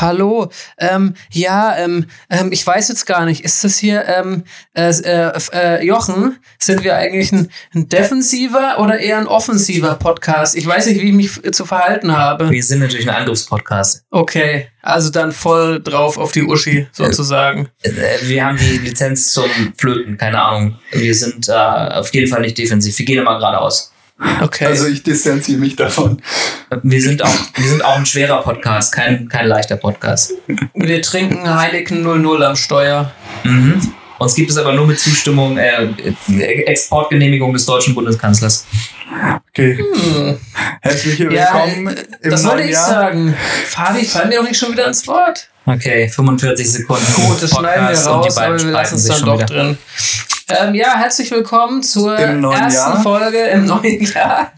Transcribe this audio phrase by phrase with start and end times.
[0.00, 4.90] Hallo, ähm, ja, ähm, ähm, ich weiß jetzt gar nicht, ist das hier, ähm, äh,
[4.90, 10.56] äh, äh, Jochen, sind wir eigentlich ein, ein defensiver oder eher ein offensiver Podcast?
[10.56, 12.50] Ich weiß nicht, wie ich mich zu verhalten habe.
[12.50, 14.04] Wir sind natürlich ein Angriffspodcast.
[14.10, 17.68] Okay, also dann voll drauf auf die Uschi sozusagen.
[17.82, 17.90] Äh,
[18.22, 20.78] Wir haben die Lizenz zum Flöten, keine Ahnung.
[20.92, 22.98] Wir sind äh, auf jeden Fall nicht defensiv.
[22.98, 23.89] Wir gehen immer geradeaus.
[24.42, 24.66] Okay.
[24.66, 26.20] Also ich distanziere mich davon.
[26.82, 30.32] Wir sind auch, wir sind auch ein schwerer Podcast, kein, kein leichter Podcast.
[30.74, 33.12] wir trinken Heineken 00 am Steuer.
[33.44, 33.94] Mhm.
[34.18, 35.88] Uns gibt es aber nur mit Zustimmung, äh,
[36.66, 38.66] Exportgenehmigung des deutschen Bundeskanzlers.
[39.48, 39.78] Okay.
[39.78, 40.38] Hm.
[40.82, 42.86] Herzlich Ja, willkommen äh, im das wollte ich Jahr.
[42.86, 43.34] sagen.
[43.66, 45.48] Fabi, fallen mir doch nicht schon wieder ins Wort.
[45.64, 47.04] Okay, 45 Sekunden.
[47.26, 49.24] Gut, das schneiden wir Podcast und die raus, beiden aber wir lassen es dann sich
[49.24, 49.64] doch schon wieder.
[49.64, 49.78] drin.
[50.58, 53.02] Ähm, ja, herzlich willkommen zur ersten Jahr.
[53.02, 54.52] Folge im neuen Jahr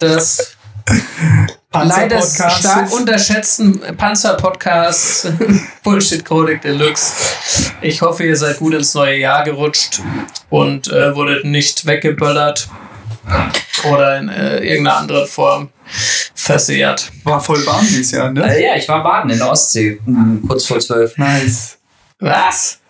[0.00, 0.56] des
[1.72, 5.28] leider stark unterschätzten Panzer-Podcasts
[5.82, 7.14] Bullshit Chronik Deluxe.
[7.80, 10.00] Ich hoffe, ihr seid gut ins neue Jahr gerutscht
[10.50, 12.68] und äh, wurdet nicht weggeböllert
[13.90, 15.70] oder in äh, irgendeiner anderen Form
[16.34, 17.10] versehrt.
[17.24, 18.54] War voll warm dieses Jahr, ne?
[18.54, 21.16] Äh, ja, ich war baden in der Ostsee, mhm, kurz vor zwölf.
[21.16, 21.78] Nice.
[22.18, 22.81] Was?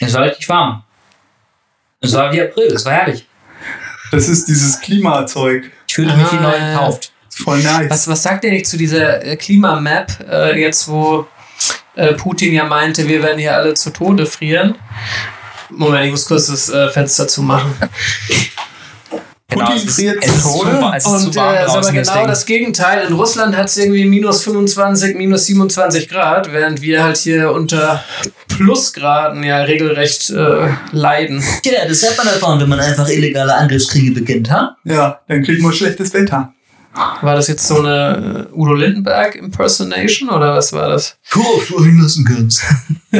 [0.00, 0.82] Es war richtig warm.
[2.00, 3.26] Es war wie April, es war herrlich.
[4.12, 5.70] Das ist dieses Klimazeug.
[5.86, 6.72] Ich fühlte mich wie Ah, neu ja.
[6.72, 7.12] gekauft.
[7.28, 7.90] Ist voll nice.
[7.90, 11.26] Was, was sagt ihr nicht zu dieser äh, Klimamap, äh, jetzt wo
[11.96, 14.76] äh, Putin ja meinte, wir werden hier alle zu Tode frieren?
[15.70, 17.74] Moment, ich muss kurz das äh, Fenster zumachen.
[19.50, 20.92] Putin es ist- friert zu Tode?
[20.94, 23.06] es ist Und zu äh, aber genau deswegen- das Gegenteil.
[23.08, 28.04] In Russland hat es irgendwie minus 25, minus 27 Grad, während wir halt hier unter
[28.48, 31.42] Plusgraden ja regelrecht äh, leiden.
[31.64, 34.76] Ja, das hat man davon, wenn man einfach illegale Angriffskriege beginnt, ha?
[34.84, 36.52] Ja, dann kriegen wir schlechtes Wetter.
[37.22, 41.16] War das jetzt so eine äh, Udo Lindenberg Impersonation oder was war das?
[41.34, 42.62] Cool, du hinlassen kannst.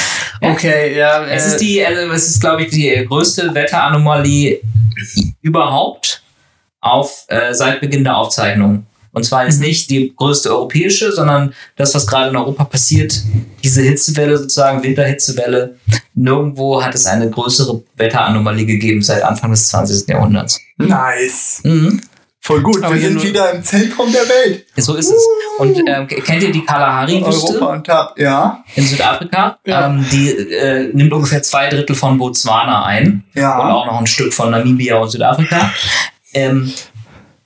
[0.40, 1.24] Okay, ja.
[1.24, 4.60] Äh, Es ist die, also es ist, glaube ich, die größte Wetteranomalie
[5.42, 6.22] überhaupt
[6.80, 8.86] auf äh, seit Beginn der Aufzeichnung.
[9.12, 13.20] Und zwar ist nicht die größte europäische, sondern das, was gerade in Europa passiert,
[13.62, 15.76] diese Hitzewelle sozusagen, Winterhitzewelle,
[16.14, 20.08] nirgendwo hat es eine größere Wetteranomalie gegeben seit Anfang des 20.
[20.08, 20.60] Jahrhunderts.
[20.76, 21.60] Nice.
[21.64, 22.00] Mhm.
[22.42, 22.82] Voll gut.
[22.82, 24.66] Aber wir sind wieder im Zentrum der Welt.
[24.78, 25.22] So ist es.
[25.58, 27.48] Und ähm, kennt ihr die Kalahari-Wüste?
[27.54, 28.18] Europa und Tab.
[28.18, 28.64] Ja.
[28.76, 29.58] in Südafrika.
[29.66, 29.86] Ja.
[29.86, 33.58] Ähm, die äh, nimmt ungefähr zwei Drittel von Botswana ein Ja.
[33.58, 35.70] und auch noch ein Stück von Namibia und Südafrika.
[36.32, 36.72] Ähm,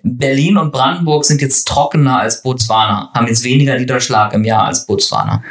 [0.04, 4.86] Berlin und Brandenburg sind jetzt trockener als Botswana, haben jetzt weniger Niederschlag im Jahr als
[4.86, 5.42] Botswana.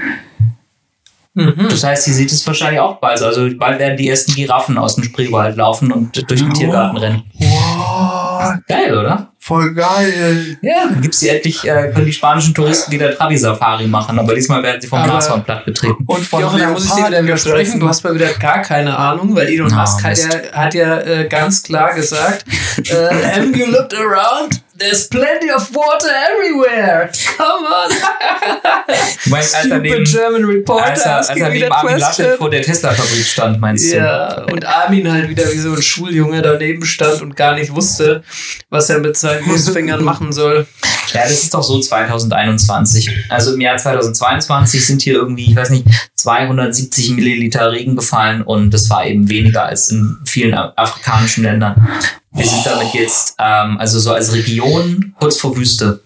[1.33, 1.67] mhm.
[1.69, 3.21] Das heißt, hier sieht es wahrscheinlich auch bald.
[3.21, 6.53] Also bald werden die ersten Giraffen aus dem Spreewald laufen und durch den Oh.
[6.53, 7.23] Tiergarten rennen.
[7.33, 9.32] Wow, Geil, oder?
[9.43, 10.57] Voll geil.
[10.61, 14.63] Ja, dann gibt's hier endlich, äh, können die spanischen Touristen wieder Trabi-Safari machen, aber diesmal
[14.63, 16.01] werden sie vom Nashorn platt getreten.
[16.05, 17.79] Und von Jochen, da muss ich dir wieder widersprechen.
[17.79, 21.27] Du hast mal wieder gar keine Ahnung, weil Elon Musk hat ja, hat ja äh,
[21.27, 22.45] ganz klar gesagt,
[22.77, 24.61] äh, have you looked around?
[24.75, 27.11] There's plenty of water everywhere.
[27.37, 27.91] Come on.
[29.29, 32.63] Meinst, als er neben, German reporter als er, als er neben Armin Laschet vor der
[32.63, 33.97] Tesla-Fabrik stand, meinst du?
[33.97, 38.23] Ja, und Armin halt wieder wie so ein Schuljunge daneben stand und gar nicht wusste,
[38.69, 40.65] was er mit seinen Wurstfingern machen soll.
[41.13, 43.11] Ja, das ist doch so 2021.
[43.29, 45.85] Also im Jahr 2022 sind hier irgendwie, ich weiß nicht,
[46.15, 51.87] 270 Milliliter Regen gefallen und das war eben weniger als in vielen afrikanischen Ländern.
[52.35, 56.01] Wir sind damit jetzt, ähm, also so als Region kurz vor Wüste.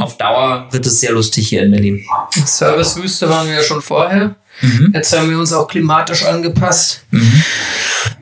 [0.00, 2.04] Auf Dauer wird es sehr lustig hier in Berlin.
[2.44, 4.36] Servicewüste waren wir ja schon vorher.
[4.60, 4.92] Mhm.
[4.94, 7.04] Jetzt haben wir uns auch klimatisch angepasst.
[7.10, 7.42] Mhm.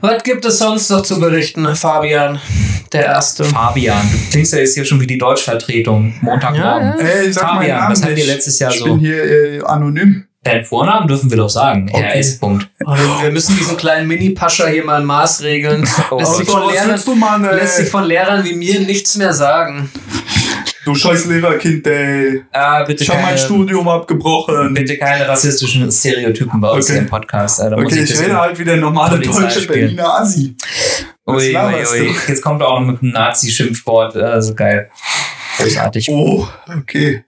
[0.01, 2.39] Was gibt es sonst noch zu berichten, Fabian?
[2.93, 3.45] Der Erste.
[3.45, 6.15] Fabian, du klingst ja jetzt hier schon wie die Deutschvertretung.
[6.21, 6.95] Montagmorgen.
[6.99, 7.23] Ja, ja.
[7.23, 8.85] Ey, Fabian, was habt ihr letztes Jahr ich so?
[8.85, 10.27] bin hier äh, anonym.
[10.43, 11.91] Deinen Vornamen dürfen wir doch sagen.
[11.93, 12.19] Okay.
[12.19, 12.39] RS.
[12.39, 12.67] Punkt.
[12.87, 12.93] Oh,
[13.23, 15.87] wir- müssen diesen kleinen Mini-Pascha hier mal in Maß regeln.
[16.11, 19.35] Oh, lässt, sich von Lehrern, du, Mann, lässt sich von Lehrern wie mir nichts mehr
[19.35, 19.91] sagen.
[20.87, 22.43] Du scheiß Lehrerkind, ey.
[22.53, 24.73] Ah, bitte Ich habe mein Studium abgebrochen.
[24.73, 26.95] Bitte keine rassistischen Stereotypen bei uns Okay.
[26.95, 27.61] hier im Podcast.
[27.63, 29.81] Muss Okay, ich bisschen- rede halt wie der normale Polizei deutsche spielen.
[29.81, 30.57] Berliner Assi.
[31.27, 32.15] Was Ui, ui, ui.
[32.29, 34.17] Jetzt kommt er auch noch mit einem Nazi-Schimpfwort.
[34.17, 34.91] Also geil.
[35.59, 36.09] Großartig.
[36.11, 36.49] Oh,
[36.79, 37.25] okay.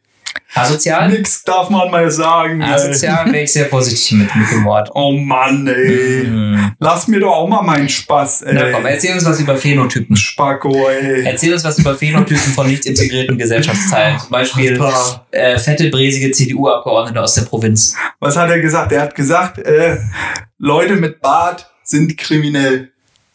[0.55, 1.09] Asozial?
[1.09, 2.63] Nix darf man mal sagen.
[2.63, 4.91] Asozial wäre ich sehr vorsichtig mit, mit dem Wort.
[4.95, 6.25] Oh Mann, ey.
[6.25, 6.73] Hm.
[6.79, 8.55] Lass mir doch auch mal meinen Spaß, ey.
[8.55, 10.15] Na komm, erzähl uns was über Phänotypen.
[10.17, 11.25] Spacko, ey.
[11.25, 14.19] Erzähl uns was über Phänotypen von nicht integrierten Gesellschaftsteilen.
[14.19, 14.81] Zum Beispiel
[15.31, 17.97] äh, fette, bräsige CDU-Abgeordnete aus der Provinz.
[18.21, 18.93] Was hat er gesagt?
[18.93, 19.97] Er hat gesagt, äh,
[20.59, 22.91] Leute mit Bart sind kriminell.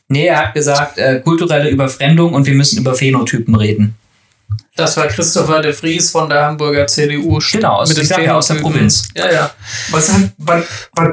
[0.09, 3.95] Nee, er hat gesagt, äh, kulturelle Überfremdung und wir müssen über Phänotypen reden.
[4.77, 7.39] Das war Christopher de Vries von der Hamburger CDU.
[7.51, 8.55] Genau, aus, mit ich ja, aus der.
[8.55, 9.07] Provinz.
[9.15, 9.51] Ja, ja.
[9.89, 10.63] Was hat, was,
[10.93, 11.07] was,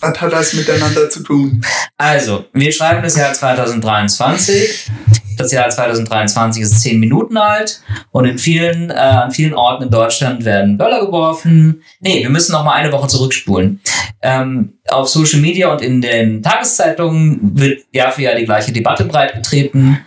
[0.00, 1.64] was hat das miteinander zu tun?
[1.96, 4.90] Also, wir schreiben das Jahr 2023.
[5.38, 7.80] Das Jahr 2023 ist zehn Minuten alt
[8.10, 11.82] und in vielen, äh, an vielen Orten in Deutschland werden Böller geworfen.
[12.00, 13.80] Nee, wir müssen noch mal eine Woche zurückspulen.
[14.20, 19.04] Ähm, auf Social Media und in den Tageszeitungen wird Jahr für Jahr die gleiche Debatte
[19.04, 20.00] breitgetreten.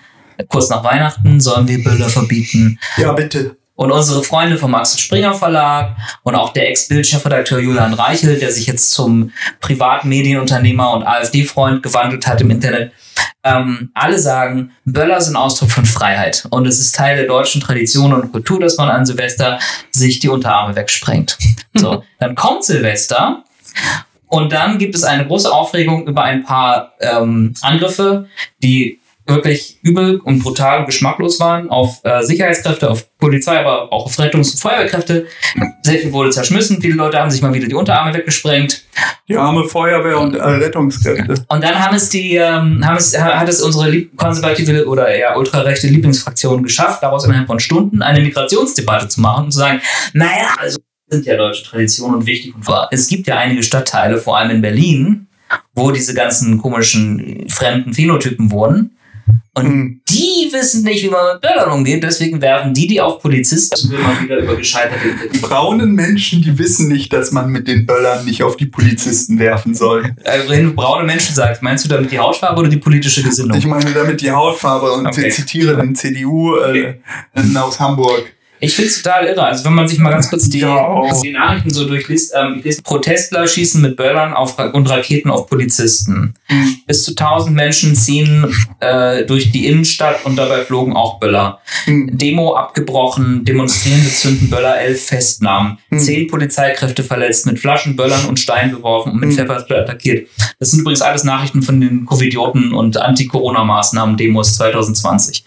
[0.47, 2.79] Kurz nach Weihnachten sollen wir Böller verbieten.
[2.97, 3.55] Ja, bitte.
[3.75, 8.67] Und unsere Freunde vom Axel Springer Verlag und auch der Ex-Bild-Chefredakteur Julian Reichel, der sich
[8.67, 12.91] jetzt zum Privatmedienunternehmer und AfD-Freund gewandelt hat im Internet,
[13.43, 16.45] ähm, alle sagen, Böller sind Ausdruck von Freiheit.
[16.51, 19.57] Und es ist Teil der deutschen Tradition und Kultur, dass man an Silvester
[19.89, 21.37] sich die Unterarme wegsprengt.
[21.73, 23.45] So, dann kommt Silvester
[24.27, 28.27] und dann gibt es eine große Aufregung über ein paar ähm, Angriffe,
[28.61, 29.00] die
[29.31, 34.19] wirklich übel und brutal und geschmacklos waren auf äh, Sicherheitskräfte, auf Polizei, aber auch auf
[34.19, 35.27] Rettungs- und Feuerwehrkräfte.
[35.81, 36.81] Sehr viel wurde zerschmissen.
[36.81, 38.83] Viele Leute haben sich mal wieder die Unterarme weggesprengt.
[39.27, 41.45] Die arme Feuerwehr und äh, Rettungskräfte.
[41.47, 45.87] Und dann haben es die, ähm, haben es, hat es unsere konservative oder eher ultrarechte
[45.87, 49.81] Lieblingsfraktion geschafft, daraus innerhalb von Stunden eine Migrationsdebatte zu machen und zu sagen,
[50.13, 50.79] naja, also
[51.11, 52.87] sind ja deutsche Traditionen und wichtig und wahr.
[52.91, 55.27] Es gibt ja einige Stadtteile, vor allem in Berlin,
[55.73, 58.97] wo diese ganzen komischen fremden Phänotypen wurden.
[59.53, 60.01] Und Hm.
[60.09, 64.21] die wissen nicht, wie man mit Böllern umgeht, deswegen werfen die die auf Polizisten immer
[64.21, 65.09] wieder über gescheiterte.
[65.41, 69.75] Braunen Menschen, die wissen nicht, dass man mit den Böllern nicht auf die Polizisten werfen
[69.75, 70.15] soll.
[70.23, 73.57] Äh, wenn du braune Menschen sagst, meinst du damit die Hautfarbe oder die politische Gesinnung?
[73.57, 75.27] Ich meine damit die Hautfarbe und Okay.
[75.27, 76.95] ich zitiere den CDU äh,
[77.55, 78.31] aus Hamburg.
[78.63, 79.43] Ich finde es total irre.
[79.43, 81.19] Also wenn man sich mal ganz kurz die, Ja, auch.
[81.21, 85.47] die Nachrichten so durchliest, ähm, ich lese, Protestler schießen mit Böllern auf, und Raketen auf
[85.47, 86.35] Polizisten.
[86.47, 86.75] Mhm.
[86.85, 88.45] Bis zu 1000 Menschen ziehen
[88.79, 91.59] äh, durch die Innenstadt und dabei flogen auch Böller.
[91.85, 92.15] Hm.
[92.17, 95.79] Demo abgebrochen, Demonstrierende zünden Böller, elf Festnahmen.
[95.89, 95.97] Mhm.
[95.99, 99.35] Zehn Polizeikräfte verletzt, mit Flaschen, Böllern und Steinen beworfen und mit Mhm.
[99.37, 100.27] Pfefferspray attackiert.
[100.59, 105.43] Das sind übrigens alles Nachrichten von den Covidioten und Anti-Corona-Maßnahmen-Demos 2020.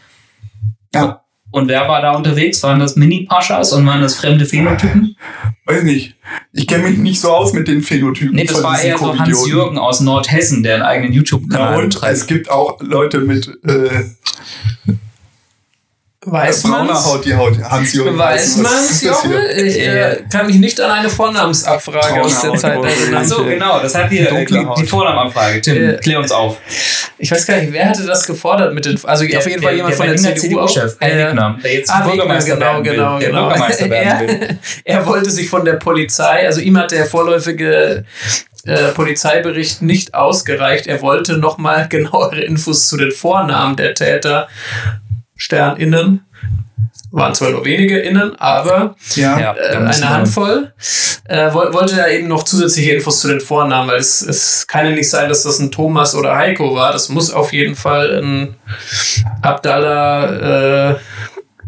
[0.94, 1.23] Ja,
[1.54, 2.60] Und wer war da unterwegs?
[2.64, 5.16] Waren das Mini-Paschas und waren das fremde Phänotypen?
[5.66, 6.16] weiß nicht.
[6.52, 8.34] Ich kenne mich nicht so aus mit den Phänotypen.
[8.34, 9.16] Nee, das war eher so.
[9.16, 12.12] Hans-Jürgen aus Nordhessen, der einen eigenen Na YouTube-Kanal und betreibt.
[12.12, 14.02] es gibt auch Leute mit äh,
[16.26, 17.04] Weiß brauner man's?
[17.04, 17.58] Haut, die Haut.
[17.62, 18.16] Hans-Jürgen.
[18.18, 19.28] Weiß Joche?
[19.28, 19.64] hier?
[19.64, 23.20] Ich äh, kann mich nicht an eine Vornamensabfrage aus der Zeit erinnern.
[23.22, 25.60] Ach so, genau, das hat hier äh, die, die Vornamenabfrage.
[25.60, 26.58] Tim, Äh, klär uns auf.
[27.18, 28.98] Ich weiß gar nicht, wer hatte das gefordert mit den.
[29.04, 30.66] Also auf jeden Fall jemand von der CDU.
[30.66, 32.92] CDU-Chef, Äh, Wegner, der jetzt Ah, Wegner, Bürgermeister genau, werden will.
[32.92, 33.42] genau, der genau.
[33.48, 34.58] Bürgermeister werden will.
[34.84, 38.04] er, er wollte sich von der Polizei, also ihm hat der vorläufige
[38.66, 40.86] äh, Polizeibericht nicht ausgereicht.
[40.86, 44.48] Er wollte nochmal genauere Infos zu den Vornamen der Täter.
[45.36, 46.20] SternInnen.
[47.10, 49.38] Waren zwar nur wenige innen, aber Ja.
[49.54, 50.72] Äh, eine Handvoll.
[51.26, 54.84] Äh, woll- wollte er eben noch zusätzliche Infos zu den Vornamen, weil es, es kann
[54.84, 56.92] ja nicht sein, dass das ein Thomas oder Heiko war.
[56.92, 58.56] Das muss auf jeden Fall ein
[59.42, 60.94] Abdallah, äh,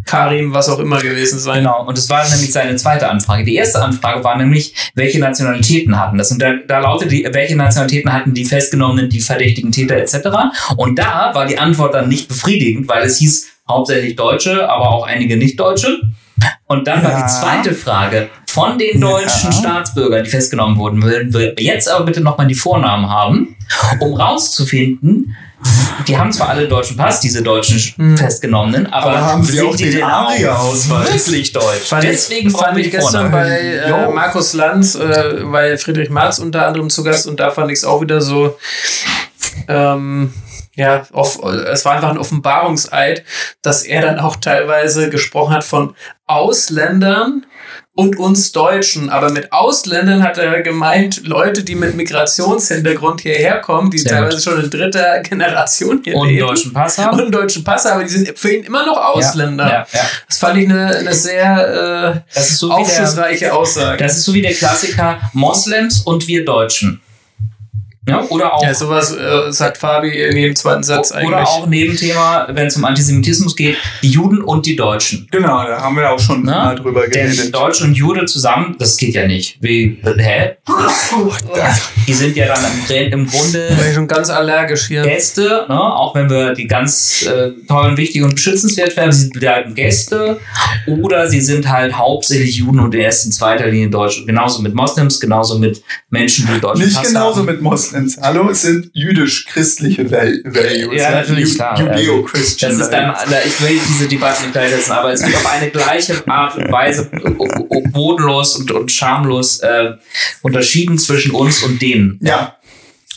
[0.05, 1.65] Karim, was auch immer gewesen sein.
[1.65, 3.43] Genau, und das war nämlich seine zweite Anfrage.
[3.45, 6.31] Die erste Anfrage war nämlich, welche Nationalitäten hatten das?
[6.31, 10.29] Und da, da lautet die, welche Nationalitäten hatten die Festgenommenen, die verdächtigen Täter etc.
[10.77, 15.07] Und da war die Antwort dann nicht befriedigend, weil es hieß hauptsächlich Deutsche, aber auch
[15.07, 15.99] einige Nicht-Deutsche.
[16.67, 17.27] Und dann war Ja.
[17.27, 19.09] die zweite Frage von den Ja.
[19.09, 23.57] deutschen Staatsbürgern, die festgenommen wurden, würden wir jetzt aber bitte nochmal die Vornamen haben,
[24.01, 25.35] um rauszufinden,
[26.07, 28.17] die haben zwar alle einen deutschen Pass, diese deutschen Hm.
[28.19, 31.27] Festgenommenen, aber, Aber haben sie sind auch die den ARIA-Ausweis?
[31.27, 31.89] Wirklich deutsch.
[31.89, 33.33] Fand Deswegen ich, fand ich gestern Vornamen.
[33.33, 33.59] bei
[34.09, 34.13] äh.
[34.15, 37.85] Markus Lanz, äh, bei Friedrich Marz unter anderem zu Gast und da fand ich es
[37.85, 38.57] auch wieder so,
[39.69, 40.33] ähm,
[40.77, 43.25] ja, off, es war einfach ein Offenbarungseid,
[43.63, 45.95] dass er dann auch teilweise gesprochen hat von
[46.27, 47.47] Ausländern
[47.95, 49.09] und uns Deutschen.
[49.09, 54.41] Aber mit Ausländern hat er gemeint, Leute, die mit Migrationshintergrund hierher kommen, die Sehr teilweise
[54.41, 56.47] schon in dritter Generation hier Und einen leben.
[56.49, 57.21] deutschen Pass Und haben.
[57.21, 59.67] einen deutschen Pass, aber die sind für ihn immer noch Ausländer.
[59.67, 60.01] Ja, ja.
[60.29, 64.05] Das fand ich eine, eine sehr äh, so wie der, aufschlussreiche Aussage.
[64.05, 67.01] das ist so wie der Klassiker Moslems und wir Deutschen.
[68.09, 71.29] Ja, oder auch ja, sowas äh, sagt Fabi in jedem zweiten Satz eigentlich.
[71.29, 75.27] oder auch Nebenthema, wenn es um Antisemitismus geht, die Juden und die Deutschen.
[75.33, 76.53] Genau, da haben wir auch schon Ne?
[76.53, 77.55] mal drüber Denn geredet.
[77.55, 79.59] Deutsche und Jude zusammen, das geht ja nicht.
[79.61, 80.53] Wie, hä?
[82.07, 85.03] Die sind ja dann im, im Grunde bin ich schon ganz allergisch hier.
[85.03, 85.81] Gäste, ne?
[85.81, 90.39] auch wenn wir die ganz äh, tollen, wichtig und beschützenswert werden, sie bleiben Gäste
[90.87, 94.25] oder sie sind halt hauptsächlich Juden und in erster und zweiter Linie Deutsche.
[94.27, 97.47] Genauso mit Moslems, genauso mit Menschen, die Deutsche Nicht Pass genauso haben.
[97.47, 97.96] mit Moslems.
[97.97, 98.19] Moslems.
[98.21, 101.01] Hallo, es sind jüdisch-christliche Val- Values.
[101.01, 101.79] Ja, natürlich, Ju- klar.
[101.81, 103.15] Judeo-Christian Das ist dann,
[103.47, 107.11] ich will diese Debatte nicht gleichsetzen, aber es wird auf eine gleiche Art und Weise
[107.39, 109.93] o- o- bodenlos und, und schamlos äh,
[110.43, 112.19] unterschieden zwischen uns und denen.
[112.23, 112.57] Ja,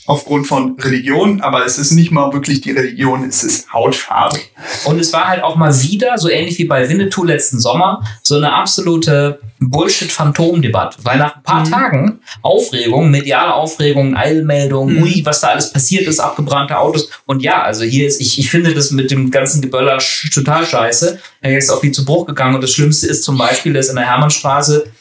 [0.10, 4.40] aufgrund von Religion, aber es ist nicht mal wirklich die Religion, es ist Hautfarbe.
[4.86, 8.36] Und es war halt auch mal wieder, so ähnlich wie bei Winnetou letzten Sommer, so
[8.36, 10.98] eine absolute Bullshit-Phantom-Debatte.
[11.04, 16.20] Weil nach ein paar Tagen Aufregung, mediale Aufregung, Eilmeldungen, ui, was da alles passiert ist,
[16.20, 17.12] abgebrannte Autos.
[17.28, 20.00] Und ja, also hier ist, ich, ich finde das mit dem ganzen Geböller
[20.34, 21.20] total scheiße.
[21.42, 22.56] Er ist auch viel zu Bruch gegangen.
[22.56, 24.92] Und das Schlimmste ist zum Beispiel, dass in der Hermannstraße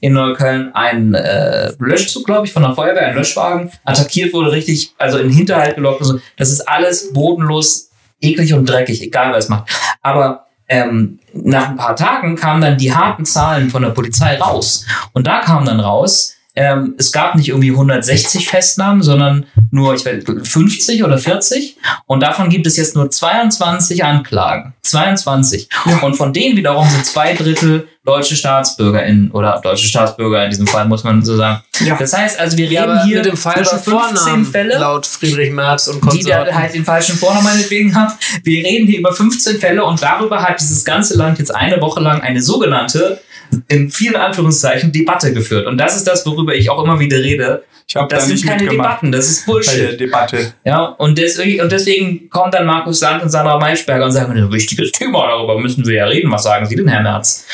[0.00, 4.94] in Neukölln ein äh, Löschzug, glaube ich, von der Feuerwehr, ein Löschwagen, attackiert wurde, richtig,
[4.98, 6.00] also in den Hinterhalt gelockt.
[6.00, 6.20] und so.
[6.36, 9.70] Das ist alles bodenlos, eklig und dreckig, egal wer es macht.
[10.02, 14.84] Aber ähm, nach ein paar Tagen kamen dann die harten Zahlen von der Polizei raus.
[15.12, 20.06] Und da kam dann raus, ähm, es gab nicht irgendwie 160 Festnahmen, sondern nur ich
[20.06, 21.76] weiß, 50 oder 40.
[22.06, 24.74] Und davon gibt es jetzt nur 22 Anklagen.
[24.82, 25.68] 22.
[26.02, 30.86] Und von denen wiederum sind zwei Drittel deutsche StaatsbürgerInnen oder deutsche Staatsbürger in diesem Fall,
[30.86, 31.62] muss man so sagen.
[31.84, 31.96] Ja.
[31.98, 35.52] Das heißt also, wir reden hier mit dem falschen über 15 Vornamen Fälle laut Friedrich
[35.52, 36.54] Merz und die da Konsorten.
[36.54, 38.12] halt den falschen Vornamen meinetwegen haben.
[38.44, 42.00] Wir reden hier über 15 Fälle und darüber hat dieses ganze Land jetzt eine Woche
[42.00, 43.20] lang eine sogenannte,
[43.68, 45.66] in vielen Anführungszeichen, Debatte geführt.
[45.66, 47.64] Und das ist das, worüber ich auch immer wieder rede.
[47.88, 49.98] Ich habe da Das sind nicht keine mitgemacht Debatten, das ist Bullshit.
[49.98, 50.52] Debatte.
[50.64, 54.52] Ja, und deswegen, und deswegen kommen dann Markus Sand und Sandra Maischberger und sagen, ein
[54.52, 56.30] wichtiges Thema, darüber müssen wir ja reden.
[56.32, 57.46] Was sagen Sie denn, Herr Merz?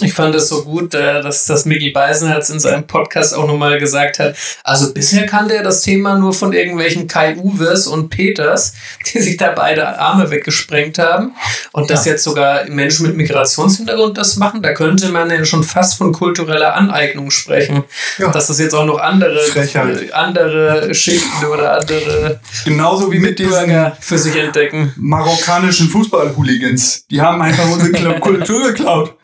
[0.00, 3.78] Ich fand es so gut, äh, dass, dass Mickey Beisenherz in seinem Podcast auch nochmal
[3.78, 8.74] gesagt hat, also bisher kannte er das Thema nur von irgendwelchen Kai Uwes und Peters,
[9.06, 11.32] die sich da beide Arme weggesprengt haben.
[11.72, 15.96] Und dass jetzt sogar Menschen mit Migrationshintergrund das machen, da könnte man ja schon fast
[15.96, 17.84] von kultureller Aneignung sprechen.
[18.18, 18.30] Ja.
[18.30, 20.12] Dass das jetzt auch noch andere, Frechheit.
[20.12, 24.92] andere Schichten oder andere Genauso wie mit diesen Bürger für sich entdecken.
[24.96, 27.06] marokkanischen Fußball-Hooligans.
[27.10, 29.14] Die haben einfach unsere Kultur geklaut.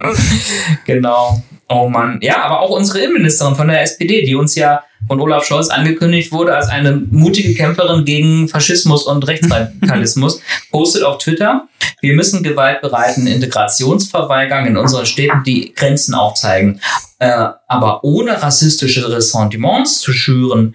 [0.86, 1.42] Genau.
[1.68, 2.18] Oh Mann.
[2.22, 6.32] Ja, aber auch unsere Innenministerin von der SPD, die uns ja von Olaf Scholz angekündigt
[6.32, 11.66] wurde als eine mutige Kämpferin gegen Faschismus und Rechtsradikalismus, postet auf Twitter,
[12.00, 16.80] wir müssen gewaltbereiten Integrationsverweigern in unseren Städten die Grenzen aufzeigen.
[17.18, 20.74] Äh, aber ohne rassistische Ressentiments zu schüren.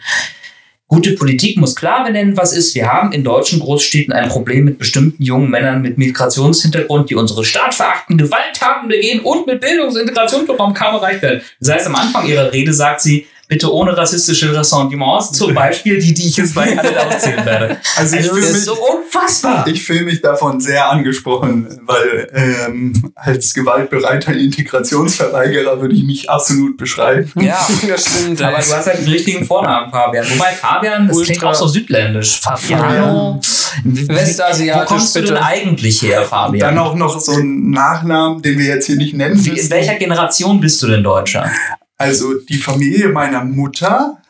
[0.90, 2.74] Gute Politik muss klar benennen, was ist.
[2.74, 7.44] Wir haben in deutschen Großstädten ein Problem mit bestimmten jungen Männern mit Migrationshintergrund, die unsere
[7.44, 11.42] Staat verachten, Gewalttaten begehen und mit Bildungs- und Integrationsprogramm kaum erreicht werden.
[11.60, 16.14] Das heißt, am Anfang ihrer Rede sagt sie, bitte ohne rassistische Ressentiments, zum Beispiel die,
[16.14, 17.78] die ich jetzt gleich alle aufzählen werde.
[17.96, 19.68] Also ich Also, fühle das mich, ist so unfassbar.
[19.68, 26.78] ich fühl mich davon sehr angesprochen, weil ähm, als gewaltbereiter Integrationsverweigerer würde ich mich absolut
[26.78, 27.32] beschreiben.
[27.42, 28.42] Ja, Das stimmt.
[28.42, 30.26] aber du hast halt den richtigen Vornamen, Fabian.
[30.30, 32.40] Wobei Fabian, das klingt Ultra- auch so südländisch.
[32.42, 33.40] Fabiano.
[33.84, 35.34] Westasiatisch, Wo kommst du bitte.
[35.36, 36.76] denn eigentlich her, Fabian?
[36.76, 39.96] Dann auch noch so ein Nachnamen, den wir jetzt hier nicht nennen Wie, in welcher
[39.96, 41.50] Generation bist du denn Deutscher?
[41.98, 44.22] Also die Familie meiner Mutter,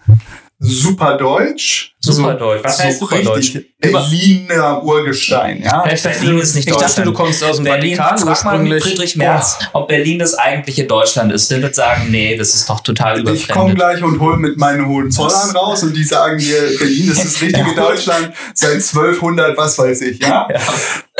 [0.59, 1.93] super deutsch.
[1.99, 2.63] Superdeutsch.
[2.63, 3.37] Was so heißt Superdeutsch?
[3.55, 5.83] richtig Berliner Urgestein, ja.
[5.91, 7.07] Ich dachte, Berlin du- ist nicht ich dachte, Deutschland.
[7.07, 8.83] du kommst aus dem Berlin, Vatikan frag mal ursprünglich.
[8.83, 11.51] Friedrich Merz, ob Berlin das eigentliche Deutschland ist.
[11.51, 13.75] Der wird sagen, nee, das ist doch total Ich komme überfremdet.
[13.77, 17.75] gleich und hol mit meinen Hohenzollern raus und die sagen dir, Berlin ist das richtige
[17.75, 20.47] Deutschland seit 1200, was weiß ich, ja?
[20.49, 20.59] Ja.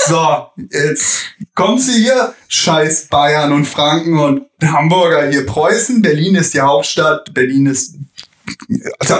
[0.08, 1.20] So, jetzt
[1.54, 7.34] kommt sie hier, scheiß Bayern und Franken und Hamburger hier Preußen, Berlin ist die Hauptstadt,
[7.34, 7.97] Berlin ist
[9.00, 9.16] also,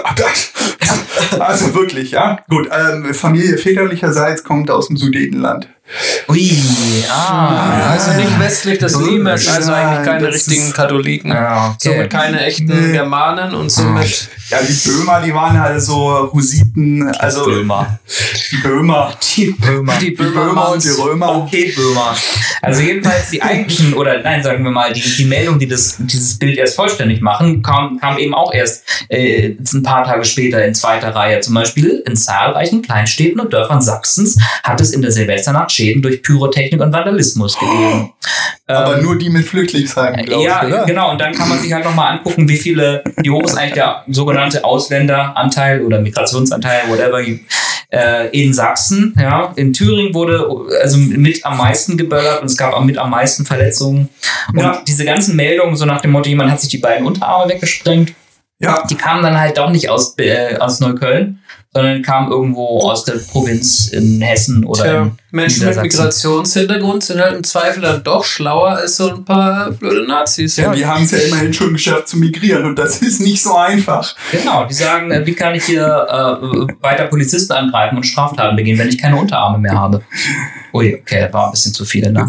[1.40, 2.40] also wirklich, ja.
[2.50, 5.70] Gut, ähm, Familie väterlicherseits kommt aus dem Sudetenland.
[6.30, 6.58] Ui,
[7.10, 7.92] ah.
[7.92, 11.32] Also nicht westlich des Limers, also eigentlich keine richtigen ist- Katholiken.
[11.32, 11.90] Ja, okay.
[11.94, 12.92] Somit keine echten Nee.
[12.94, 14.30] Germanen und somit.
[14.50, 18.00] Ja, die Böhmer, die waren halt so Husiten, also Böhmer.
[18.52, 19.14] die Böhmer.
[19.36, 19.94] Die Böhmer.
[20.00, 21.36] Die Die Böhmer und die Römer.
[21.44, 22.16] Okay, Böhmer.
[22.62, 26.38] Also jedenfalls die eigentlichen, oder nein, sagen wir mal, die, die Meldung, die das, dieses
[26.40, 30.74] Bild erst vollständig machen, kam, kam eben auch erst äh, ein paar Tage später in
[30.74, 31.40] zweiter Reihe.
[31.42, 36.22] Zum Beispiel in zahlreichen Kleinstädten und Dörfern Sachsens hat es in der Silvesternacht Schäden durch
[36.24, 38.12] Pyrotechnik und Vandalismus gegeben.
[38.68, 40.86] Aber Ähm, nur die mit Flüchtlingsheimen, glaube ja, ich, oder?
[40.86, 41.12] genau.
[41.12, 44.04] Und dann kann man sich halt nochmal angucken, wie viele, wie hoch ist eigentlich der
[44.10, 47.22] sogenannte Ausländeranteil oder Migrationsanteil, whatever,
[47.90, 49.14] äh, in Sachsen.
[49.18, 50.46] Ja, in Thüringen wurde
[50.82, 54.10] also mit am meisten geböllert und es gab auch mit am meisten Verletzungen.
[54.52, 54.82] Und Ja.
[54.86, 58.14] diese ganzen Meldungen, so nach dem Motto, jemand hat sich die beiden Unterarme weggesprengt,
[58.60, 61.40] Ja, die kamen dann halt auch nicht aus, äh, aus Neukölln,
[61.78, 65.80] sondern kam irgendwo aus der Provinz in Hessen oder Tja, in Menschen mit.
[65.80, 70.58] Migrationshintergrund sind halt im Zweifel dann doch schlauer als so ein paar blöde Nazis.
[70.58, 73.56] Ja, wir haben es ja immerhin schon geschafft zu migrieren und das ist nicht so
[73.56, 74.16] einfach.
[74.32, 78.80] Genau, die sagen, äh, wie kann ich hier äh, weiter Polizisten angreifen und Straftaten begehen,
[78.80, 80.02] wenn ich keine Unterarme mehr habe?
[80.74, 82.26] Ui, okay, war ein bisschen zu viel, ne?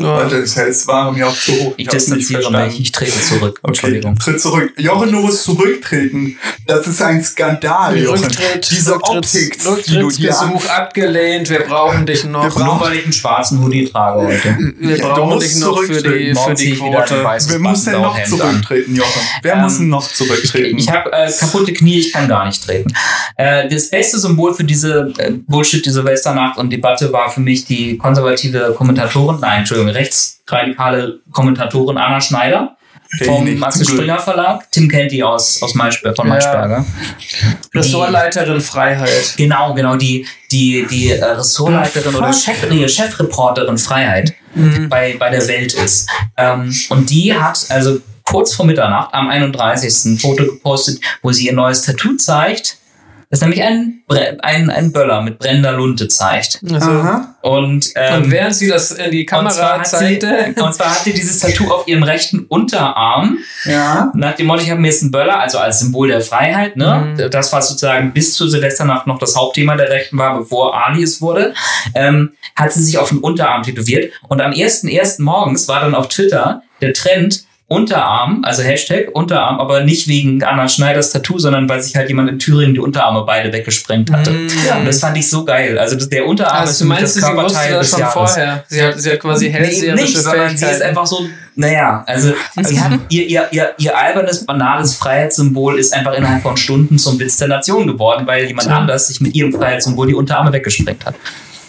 [0.00, 0.24] Ja.
[0.24, 1.74] Das heißt, war mir auch zu hoch.
[1.76, 3.58] Ich nicht distanziere mich, ich trete zurück.
[3.62, 4.18] Okay, Entschuldigung.
[4.18, 4.72] tritt zurück.
[4.76, 6.36] Jochen, du musst zurücktreten.
[6.66, 8.24] Das ist ein Skandal, Jochen.
[8.24, 10.56] Rücktritt, Diese Optik, die du hier an...
[10.68, 11.48] abgelehnt.
[11.50, 12.56] Wir brauchen dich noch.
[12.56, 14.56] Wir Nur weil ich einen schwarzen Hoodie trage heute.
[14.78, 16.36] Wir Ja, brauchen dich noch für die, zurücktreten.
[16.36, 17.24] für die ich Quote.
[17.48, 18.50] Wer muss denn noch Button-Down-Hemd an.
[18.50, 19.20] zurücktreten, Jochen?
[19.42, 20.78] Wer Ähm, muss denn noch zurücktreten?
[20.78, 22.92] Ich habe äh, kaputte Knie, ich kann gar nicht treten.
[23.36, 27.64] Äh, das beste Symbol für diese äh, Bullshit, die Silvesternacht und Debatte war für mich
[27.66, 32.76] die konservative Kommentatorin, nein, Entschuldigung, rechtsradikale Kommentatorin Anna Schneider
[33.24, 33.86] vom Axel.
[33.86, 34.70] Springer Verlag.
[34.72, 36.34] Tim kennt die aus, aus Maischberg, von Ja.
[36.34, 36.84] Maischberger.
[37.74, 39.34] Ressortleiterin Freiheit.
[39.36, 42.32] Genau, genau, die, die, die äh, Ressortleiterin Ah, oder.
[42.32, 44.88] Chef, nee, Chefreporterin Freiheit Mhm.
[44.88, 46.08] bei, bei der Welt ist.
[46.38, 50.04] Ähm, und die hat also kurz vor Mitternacht am 31.
[50.06, 52.78] ein Foto gepostet, wo sie ihr neues Tattoo zeigt.
[53.28, 54.02] Das nämlich ein,
[54.40, 56.60] ein, ein Böller mit brennender Lunte zeigt.
[56.62, 57.34] Also, Aha.
[57.42, 60.74] Und, ähm, und während sie das in die und zwar, Kamera hat sie, zeigte, und
[60.74, 63.38] zwar hat sie dieses Tattoo auf ihrem rechten Unterarm.
[63.64, 64.12] Ja.
[64.14, 67.16] Nach dem Motto, ich habe mir jetzt einen Böller, also als Symbol der Freiheit, ne?
[67.18, 67.30] Mhm.
[67.30, 71.20] Das war sozusagen bis zur Silvesternacht noch das Hauptthema der Rechten war, bevor Ali es
[71.20, 71.52] wurde,
[71.94, 74.12] ähm, hat sie sich auf den Unterarm tätowiert.
[74.28, 75.20] Und am 1.1.
[75.20, 80.68] morgens war dann auf Twitter der Trend Unterarm, also Hashtag Unterarm, aber nicht wegen Anna
[80.68, 84.30] Schneiders Tattoo, sondern weil sich halt jemand in Thüringen die Unterarme beide weggesprengt hatte.
[84.30, 84.48] Mhm.
[84.78, 85.76] Und das fand ich so geil.
[85.76, 87.90] Also der Unterarm ist also für mich meinst das du, sie wusste Körperteil das des
[87.90, 88.14] schon Jahres.
[88.14, 88.64] vorher?
[88.68, 92.34] Sie hat, sie hat quasi Nee, hellseherische nicht, sondern sie ist einfach so, naja, also
[92.62, 97.18] sie hat ihr, ihr, ihr, ihr albernes, banales Freiheitssymbol ist einfach innerhalb von Stunden zum
[97.18, 98.76] Witz der Nation geworden, weil jemand Tja.
[98.76, 101.16] anders sich mit ihrem Freiheitssymbol die Unterarme weggesprengt hat.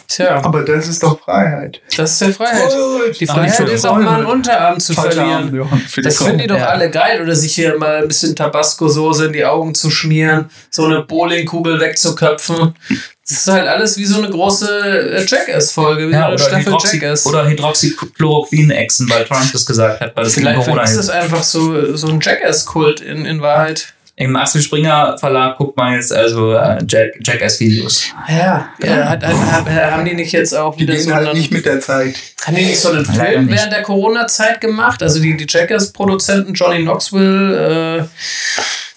[0.07, 1.81] Tja, Aber das ist doch Freiheit.
[1.97, 2.71] das ist ja Freiheit.
[3.19, 5.59] Die Ach, Freiheit ist auch mal einen Unterarm zu verlieren.
[5.59, 6.67] Arm, die Das finden die doch Ja.
[6.67, 7.21] alle geil.
[7.21, 11.79] Oder sich hier mal ein bisschen Tabasco-Soße in die Augen zu schmieren, so eine Bowlingkugel
[11.81, 12.73] wegzuköpfen.
[13.29, 14.67] Das ist halt alles wie so eine große
[15.17, 17.25] äh, Jackass-Folge, wie so eine Staffel Hydroxy, Jackass.
[17.25, 22.07] oder Hydroxychloroquin-Exen, weil Trump das gesagt hat, weil das vielleicht, ist das einfach so, so
[22.07, 23.93] ein Jackass-Kult in, in Wahrheit.
[24.19, 28.05] Im Axel Springer Verlag guckt man jetzt also äh, Jack, Jackass-Videos.
[28.27, 29.35] Ja, ja hat, hat,
[29.67, 31.79] hat, haben die nicht jetzt auch Die wieder gehen so halt einen, nicht mit der
[31.79, 32.15] Zeit.
[32.43, 33.55] haben die nicht so einen Leider Film nicht.
[33.55, 35.03] während der Corona-Zeit gemacht?
[35.03, 38.03] Also die, die Jackass-Produzenten Johnny Knoxville, äh,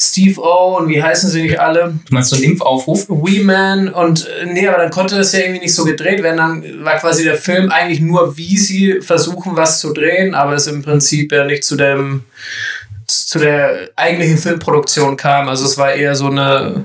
[0.03, 1.93] Steve O und wie heißen sie nicht alle?
[2.09, 3.05] Du meinst so einen Impfaufruf?
[3.11, 6.39] Wee Man und äh, nee, aber dann konnte das ja irgendwie nicht so gedreht werden.
[6.39, 10.67] Dann war quasi der Film eigentlich nur, wie sie versuchen, was zu drehen, aber es
[10.67, 12.25] im Prinzip ja nicht zu dem
[13.27, 15.49] zu der eigentlichen Filmproduktion kam.
[15.49, 16.85] Also es war eher so eine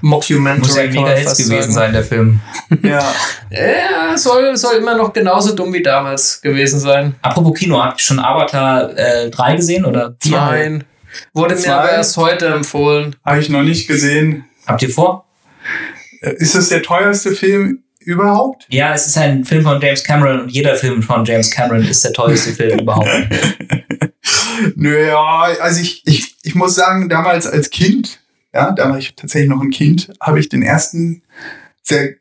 [0.00, 0.58] Mockumentary.
[0.60, 1.72] Muss ja mega Hits fast gewesen sagen.
[1.72, 2.40] sein, der Film.
[2.82, 3.02] Ja.
[3.50, 7.14] Ja, soll, soll immer noch genauso dumm wie damals gewesen sein.
[7.22, 10.36] Apropos Kino, habt ihr schon Avatar äh, 3 gesehen oder 4?
[10.36, 10.84] Nein.
[11.32, 11.72] Wurde mir Zwei.
[11.72, 13.16] aber erst heute empfohlen.
[13.24, 14.44] Habe ich noch nicht gesehen.
[14.66, 15.24] Habt ihr vor?
[16.20, 18.66] Äh, Ist es der teuerste Film überhaupt?
[18.68, 22.04] Ja, es ist ein Film von James Cameron und jeder Film von James Cameron ist
[22.04, 23.08] der teuerste Film überhaupt.
[24.76, 28.20] Naja, also ich, ich, ich muss sagen, damals als Kind,
[28.52, 31.22] ja, da war ich tatsächlich noch ein Kind, habe ich den ersten
[31.82, 32.14] sehr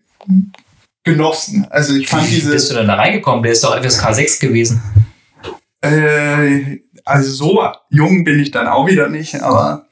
[1.04, 1.65] genossen.
[1.70, 3.43] Also ich fand Wie bist diese, du denn da reingekommen?
[3.43, 4.82] Der ist doch FSK 6 gewesen.
[5.82, 9.86] äh, also so jung bin ich dann auch wieder nicht, aber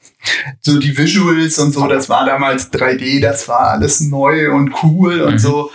[0.62, 5.21] so die Visuals und so, das war damals 3D, das war alles neu und cool
[5.21, 5.39] und Mhm.
[5.39, 5.71] so.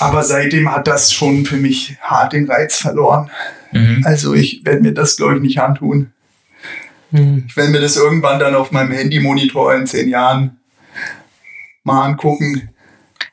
[0.00, 3.30] Aber seitdem hat das schon für mich hart den Reiz verloren.
[3.72, 4.02] Mhm.
[4.04, 6.12] Also ich werde mir das, glaube ich, nicht antun.
[7.10, 10.58] Ich werde mir das irgendwann dann auf meinem Handymonitor in zehn Jahren
[11.82, 12.68] mal angucken.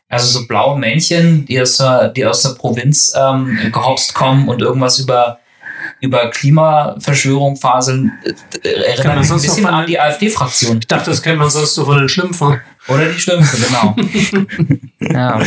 [0.07, 4.61] Also so blaue Männchen, die aus der, die aus der Provinz ähm, gehopst kommen und
[4.61, 5.39] irgendwas über,
[5.99, 10.77] über Klimaverschwörung faseln, äh, Kann erinnert man mich ein sonst noch bisschen an die AfD-Fraktion.
[10.79, 12.61] Ich dachte, das kennt man sonst so von den Schlümpfen.
[12.87, 13.95] Oder die Schlümpfe, genau.
[15.13, 15.41] ja.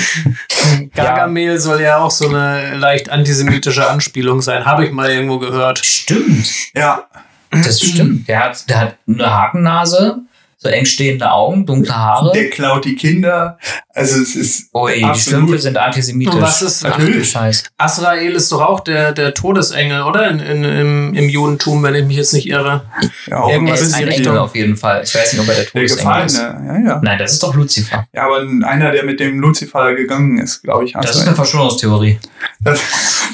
[0.95, 4.65] Gargamel soll ja auch so eine leicht antisemitische Anspielung sein.
[4.65, 5.79] Habe ich mal irgendwo gehört.
[5.79, 6.49] Stimmt.
[6.75, 7.07] Ja,
[7.51, 8.29] Das stimmt.
[8.29, 10.19] Der hat, der hat eine Hakennase,
[10.61, 12.33] so eng stehende Augen, dunkle Haare.
[12.33, 13.59] der klaut die Kinder.
[13.95, 15.19] Also es ist Oh ey, die.
[15.19, 16.35] Schlümpfe sind antisemitisch.
[16.35, 17.65] Und was ist- Ach du Scheiß.
[17.79, 20.29] Asrael ist doch auch der, der Todesengel, oder?
[20.31, 22.83] In, in, im, Im Judentum, wenn ich mich jetzt nicht irre.
[23.27, 24.09] ja auch Er Irgendwas ist ein.
[24.09, 25.03] Engel auf jeden Fall.
[25.05, 26.37] Ich weiß nicht, ob er der der Todesengel ist.
[26.37, 26.83] Gefallene.
[26.85, 27.01] Ja, ja.
[27.05, 28.07] Nein, das ist doch Lucifer.
[28.13, 30.93] Ja, aber einer, der mit dem Lucifer gegangen ist, glaube ich.
[30.95, 32.19] Das ist eine Verschwörungstheorie.
[32.61, 32.81] das,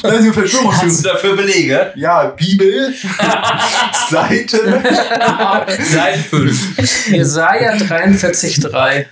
[0.03, 1.03] das ist eine Verschwörungstheorie.
[1.03, 1.93] dafür Belege?
[1.97, 2.93] Ja, Bibel,
[4.11, 4.57] Seite.
[5.91, 7.14] Seite 5.
[7.15, 9.07] Jesaja 43,3.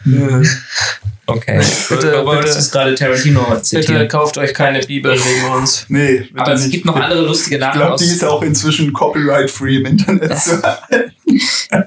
[1.25, 1.61] Okay.
[1.89, 2.47] Bitte, Aber bitte.
[2.49, 5.87] das ist gerade Tarantino Bitte kauft euch keine Bibel wegen uns.
[5.89, 6.73] Nee, bitte Aber es nicht.
[6.73, 10.33] gibt noch andere lustige Ich Nachrichten glaube, die ist auch inzwischen copyright-free im Internet.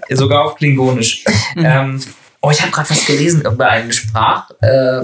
[0.10, 1.24] sogar auf Klingonisch.
[1.58, 2.00] ähm,
[2.42, 5.02] oh, ich habe gerade was gelesen über einen Sprach, äh,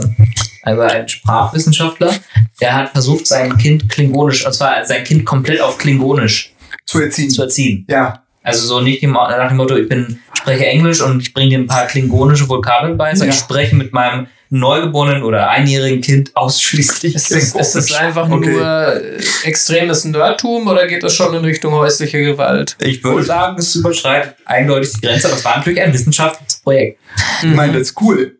[0.71, 2.13] über einen Sprachwissenschaftler,
[2.61, 6.53] der hat versucht, sein Kind Klingonisch, und zwar sein Kind komplett auf Klingonisch
[6.85, 7.29] Zu erziehen.
[7.29, 7.85] zu erziehen.
[7.89, 8.23] Ja.
[8.43, 11.67] Also so nicht nach dem Motto, ich bin, spreche Englisch und ich bringe dir ein
[11.67, 13.33] paar klingonische Vokabeln bei, sondern Ja.
[13.35, 18.51] ich spreche mit meinem neugeborenen oder einjährigen Kind ausschließlich Ist das, ist das einfach Okay.
[18.51, 22.75] nur äh, extremes Nerdtum oder geht das schon in Richtung häusliche Gewalt?
[22.81, 26.99] Ich würde sagen, es überschreitet eindeutig die Grenze, aber es war natürlich ein wissenschaftliches Projekt.
[27.43, 28.35] Ich meine, das ist cool.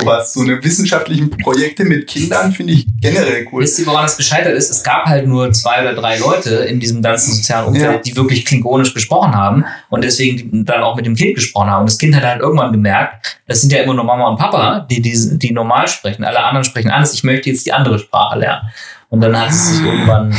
[0.00, 0.32] Sowas.
[0.32, 3.62] So eine wissenschaftlichen Projekte mit Kindern finde ich generell cool.
[3.62, 4.70] Wisst ihr, woran das gescheitert ist?
[4.70, 7.98] Es gab halt nur zwei oder drei Leute in diesem ganzen sozialen Umfeld, Ja.
[7.98, 11.80] die wirklich klingonisch gesprochen haben und deswegen dann auch mit dem Kind gesprochen haben.
[11.82, 14.80] Und das Kind hat halt irgendwann gemerkt, das sind ja immer nur Mama und Papa,
[14.90, 16.24] die, die, die normal sprechen.
[16.24, 17.12] Alle anderen sprechen anders.
[17.14, 18.68] Ich möchte jetzt die andere Sprache lernen.
[19.10, 20.34] Und dann hat es sich irgendwann,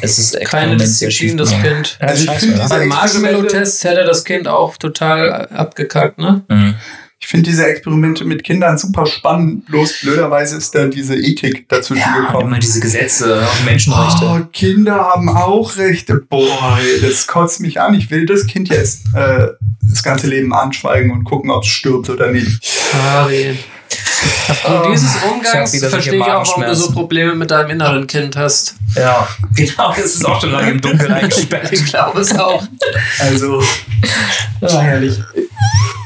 [0.00, 1.50] es ist Keine Disziplin, das.
[1.50, 1.96] Kind.
[1.98, 6.42] Also ich scheiße, finde Beim Marshmallow-Test hätte das Kind auch total abgekackt, ne?
[6.48, 6.74] Mhm.
[7.32, 9.64] Ich finde diese Experimente mit Kindern super spannend.
[9.64, 12.48] Bloß blöderweise ist da diese Ethik dazwischen Ja, gekommen.
[12.48, 14.26] immer diese Gesetze und Menschenrechte.
[14.26, 16.16] Oh, Kinder haben auch Rechte.
[16.28, 17.94] Boah, das kotzt mich an.
[17.94, 19.46] Ich will das Kind jetzt äh,
[19.80, 22.62] das ganze Leben anschweigen und gucken, ob es stirbt oder nicht.
[22.62, 23.56] Sorry.
[24.50, 26.92] Aufgrund Oh, dieses ich hab Umgangs solche verstehe ich auch, warum du so.
[26.92, 28.74] Probleme mit deinem inneren Kind hast.
[28.94, 31.72] Ja, genau, das ist auch schon lange im Dunkeln eingesperrt.
[31.72, 32.62] Ich glaube es auch.
[33.20, 33.62] Also,
[34.60, 35.18] Ja, herrlich.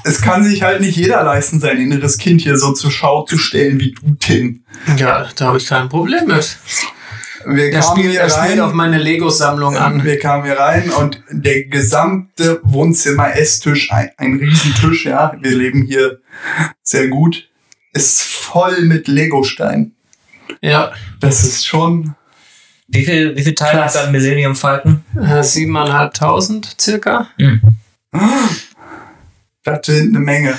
[0.07, 3.38] Es kann sich halt nicht jeder leisten, sein inneres Kind hier so zur Schau zu
[3.38, 4.62] stellen wie du, Tim.
[4.97, 6.57] Ja, da habe ich kein Problem mit.
[7.49, 8.61] Wir Er kamen spielt, hier er spielt rein.
[8.61, 10.03] auf meine Lego-Sammlung an.
[10.05, 16.19] Wir kamen hier rein und der gesamte Wohnzimmer-Esstisch, ein, ein Riesentisch, ja, wir leben hier
[16.83, 17.49] sehr gut,
[17.92, 19.95] ist voll mit Legosteinen.
[20.61, 22.14] Ja, Das ist schon.
[22.88, 25.05] Wie viel, wie viel Teile hat dann Millennium Falcon?
[25.16, 27.29] äh, 7.500 circa.
[29.66, 30.55] Das sind eine Menge.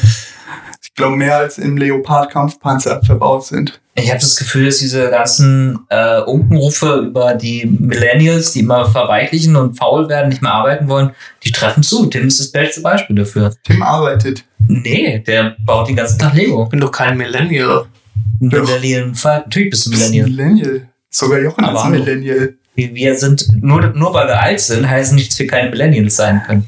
[0.83, 3.79] Ich glaube, mehr als im Leopard-Kampfpanzer verbaut sind.
[3.95, 9.55] Ich habe das Gefühl, dass diese ganzen äh, Unkenrufe über die Millennials, die immer verweichlichen
[9.55, 11.11] und faul werden, nicht mehr arbeiten wollen,
[11.43, 12.07] die treffen zu.
[12.07, 13.55] Tim ist das beste Beispiel dafür.
[13.63, 14.43] Tim arbeitet.
[14.67, 16.63] Nee, der baut den ganzen Tag Lego.
[16.65, 17.85] Ich bin doch kein Millennial.
[18.39, 19.13] Millennial.
[19.23, 20.27] Natürlich bist du Millennial.
[20.29, 20.87] Millennial.
[21.09, 21.89] Sogar Jochen Aber ist.
[21.89, 22.55] Millennial.
[22.75, 26.17] Wir, wir sind, nur, nur weil wir alt sind, heißt nicht, dass wir keine Millennials
[26.17, 26.67] sein können.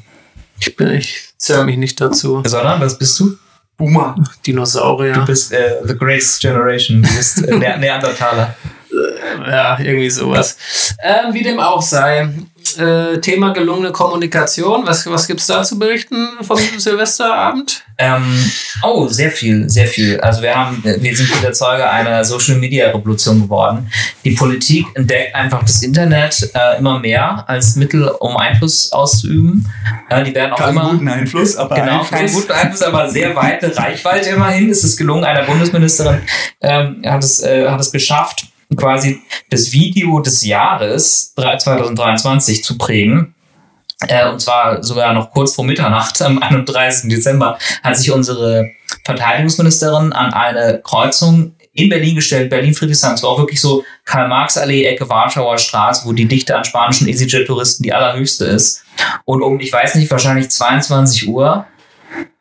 [0.60, 2.42] Ich, bin, ich zähle mich nicht dazu.
[2.46, 3.36] Sondern, was bist du?
[3.76, 4.14] Boomer.
[4.46, 5.14] Dinosaurier.
[5.14, 7.02] Du bist äh, the greatest generation.
[7.02, 8.54] Du bist äh, ne Neandertaler.
[9.46, 10.56] Ja, irgendwie sowas.
[11.02, 12.28] Ähm, wie dem auch sei.
[12.78, 14.86] Äh, Thema gelungene Kommunikation.
[14.86, 17.82] Was, was gibt es da zu berichten vom Silvesterabend?
[17.98, 18.50] Ähm,
[18.82, 20.18] oh, sehr viel, sehr viel.
[20.20, 23.90] Also wir haben, wir sind wieder Zeuge einer Social Media Revolution geworden.
[24.24, 29.70] Die Politik entdeckt einfach das Internet äh, immer mehr als Mittel, um Einfluss auszuüben.
[30.08, 32.10] Äh, die werden auch Keinen immer guten Einfluss, aber Genau, Einfluss.
[32.10, 34.70] kein guten Einfluss, aber sehr weite Reichweite immerhin.
[34.70, 36.20] Es ist gelungen, einer Bundesministerin
[36.62, 43.34] ähm, hat, es, äh, hat es geschafft, quasi das Video des Jahres 2023 zu prägen.
[44.08, 47.10] Äh, und zwar sogar noch kurz vor Mitternacht, am 31.
[47.10, 48.70] Dezember, hat sich unsere
[49.04, 53.14] Verteidigungsministerin an eine Kreuzung in Berlin gestellt, Berlin-Friedrichshain.
[53.14, 57.84] Es war auch wirklich so Karl-Marx-Allee, Ecke Warschauer Straße, wo die Dichte an spanischen EasyJet-Touristen
[57.84, 58.84] die allerhöchste ist.
[59.24, 61.66] Und um, ich weiß nicht, wahrscheinlich 22 Uhr,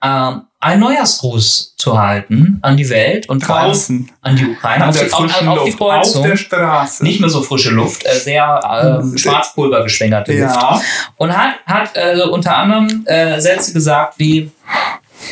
[0.01, 4.12] ähm, einen Neujahrsgruß zu halten an die Welt und vor allem draußen.
[4.21, 5.82] an die Ukraine, An auf, der die, auf, auf die Luft.
[5.82, 6.23] Auf Kreuzung.
[6.23, 7.03] der Straße.
[7.03, 8.60] Nicht mehr so frische Luft, äh, sehr
[9.01, 10.55] ähm, Schwarzpulver geschwängerte Luft.
[10.55, 10.82] ja.
[11.17, 14.51] Und hat, hat äh, unter anderem äh, Sätze gesagt wie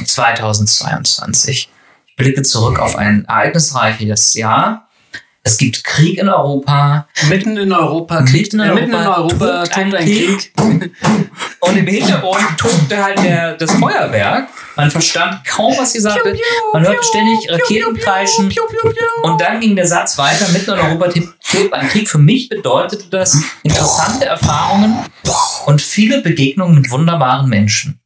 [0.05, 1.49] 2022.
[1.49, 1.69] Ich
[2.15, 4.86] blicke zurück auf ein ereignisreiches Jahr.
[5.47, 9.45] Es gibt Krieg in Europa Mitten in Europa, Krieg, Mitten in äh, mitten in Europa
[9.45, 10.53] Europa tobt ein tobt ein Krieg.
[10.53, 10.91] Krieg.
[11.61, 14.49] und im Hintergrund tobte halt der, das Feuerwerk.
[14.75, 16.37] Man verstand kaum, was gesagt wird.
[16.73, 18.53] Man hörte ständig Raketen kreischen.
[19.23, 22.09] Und dann ging der Satz weiter, mitten in Europa tobt ein Krieg.
[22.09, 24.97] Für mich bedeutete das interessante Erfahrungen
[25.65, 28.01] und viele Begegnungen mit wunderbaren Menschen.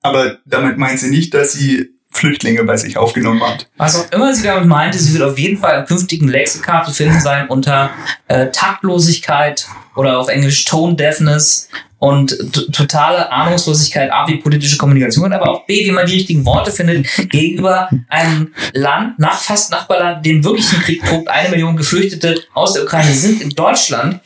[0.00, 3.68] Aber damit meint sie nicht, dass sie Flüchtlinge bei sich aufgenommen hat.
[3.76, 6.92] Was auch immer sie damit meinte, sie wird auf jeden Fall im künftigen Lexika zu
[6.92, 7.90] finden sein unter
[8.28, 12.36] äh, Taktlosigkeit oder auf Englisch Tone Deafness und
[12.72, 17.06] totale Ahnungslosigkeit, A, wie politische Kommunikation, aber auch B, wie man die richtigen Worte findet
[17.30, 22.74] gegenüber einem Land, nach, fast Nachbarland, dem wirklich ein Krieg tobt, eine Million Geflüchtete aus
[22.74, 24.20] der Ukraine sind in Deutschland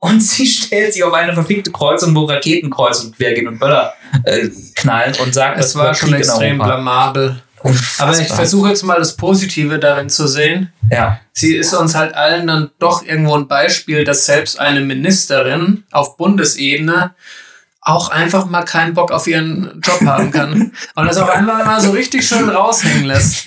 [0.00, 3.58] und sie stellt sich auf eine verfickte Kreuzung, wo Raketen kreuz und quer gehen und
[3.58, 7.42] Böller äh, knallen und sagt, Es war schon extrem blamabel.
[7.98, 10.72] Aber ich versuche jetzt mal das Positive darin zu sehen.
[10.90, 11.20] Ja.
[11.32, 16.16] Sie ist uns halt allen dann doch irgendwo ein Beispiel, dass selbst eine Ministerin auf
[16.16, 17.14] Bundesebene
[17.82, 20.72] auch einfach mal keinen Bock auf ihren Job haben kann.
[20.94, 23.46] Und das auch einfach mal so richtig schön raushängen lässt.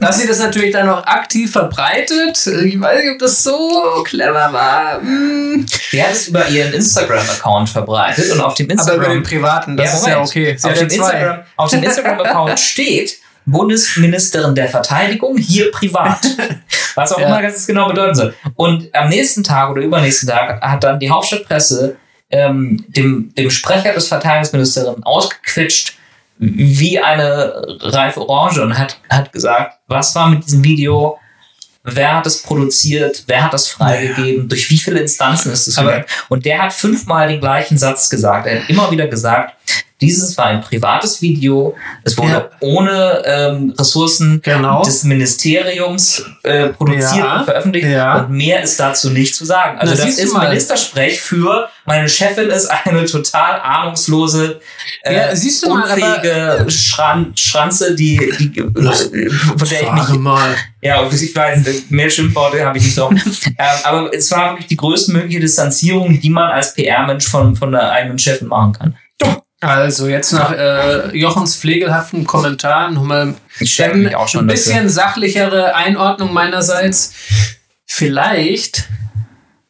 [0.00, 4.52] Dass sie das natürlich dann auch aktiv verbreitet, ich weiß nicht, ob das so clever
[4.52, 5.00] war.
[5.00, 5.64] Hm.
[5.92, 9.00] Die hat es über ihren Instagram-Account verbreitet und auf dem Aber Instagram...
[9.04, 10.56] über den privaten, das Ja, ist ja okay.
[10.58, 10.88] Sie auf, dem.
[10.88, 13.16] Instagram, auf dem Instagram-Account steht
[13.46, 16.18] Bundesministerin der Verteidigung, hier privat.
[16.94, 17.28] Was auch Ja.
[17.28, 18.34] immer das genau bedeuten soll.
[18.56, 21.96] Und am nächsten Tag oder übernächsten Tag hat dann die Hauptstadtpresse
[22.30, 25.94] ähm, dem, dem Sprecher des Verteidigungsministerin ausgequetscht
[26.38, 31.18] wie eine reife Orange und hat, hat gesagt, was war mit diesem Video,
[31.84, 35.78] wer hat es produziert, wer hat das freigegeben, durch wie viele Instanzen ist es.
[36.28, 38.46] Und der hat fünfmal den gleichen Satz gesagt.
[38.46, 39.54] Er hat immer wieder gesagt,
[40.00, 42.48] dieses war ein privates Video, es wurde Ja.
[42.60, 44.82] ohne ähm, Ressourcen Genau.
[44.82, 47.38] des Ministeriums äh, produziert Ja.
[47.40, 48.18] und veröffentlicht Ja.
[48.20, 49.78] und mehr ist dazu nicht zu sagen.
[49.78, 50.48] Also Na, das ist mal.
[50.48, 54.60] Ministersprech für meine Chefin ist eine total ahnungslose,
[55.02, 60.54] äh, siehst du mal, unfähige Schran Schranze, die, die äh, von der ich mich mal.
[60.80, 63.10] ja, ich weiß, mehr Schimpfworte habe ich nicht so.
[63.10, 63.16] ähm,
[63.84, 68.18] aber es war wirklich die größtmögliche Distanzierung, die man als PR-Mensch von, von der eigenen
[68.18, 68.96] Chefin machen kann.
[69.60, 77.14] Also jetzt nach äh, Jochens pflegelhaften Kommentaren nochmal ein bisschen sachlichere Einordnung meinerseits.
[77.84, 78.84] Vielleicht,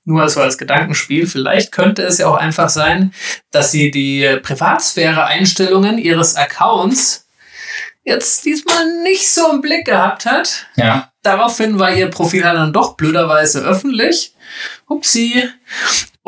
[0.04, 3.12] nur so als Gedankenspiel, vielleicht könnte es ja auch einfach sein,
[3.50, 7.26] dass sie die Privatsphäre-Einstellungen ihres Accounts
[8.04, 10.66] jetzt diesmal nicht so im Blick gehabt hat.
[10.76, 11.10] Ja.
[11.22, 14.34] Daraufhin war ihr Profil dann doch blöderweise öffentlich.
[14.86, 15.48] Upsi.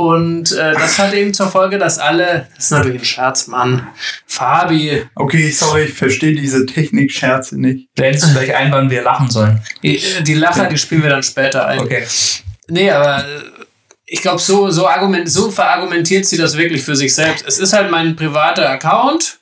[0.02, 3.86] Und äh, das hat eben zur Folge, dass alle, das ist natürlich ein Scherz, Mann,
[4.26, 7.94] Fabi, Okay, sorry, ich verstehe diese Technik-Scherze nicht.
[7.94, 9.62] Blendest du gleich ein, wann wir lachen sollen?
[9.84, 11.78] die, die Lacher, die spielen wir dann später ein.
[11.78, 12.02] Okay.
[12.66, 13.42] Nee, aber äh,
[14.06, 17.46] ich glaube, so, so, argument, so verargumentiert sie das wirklich für sich selbst.
[17.46, 19.38] Es ist halt mein privater Account,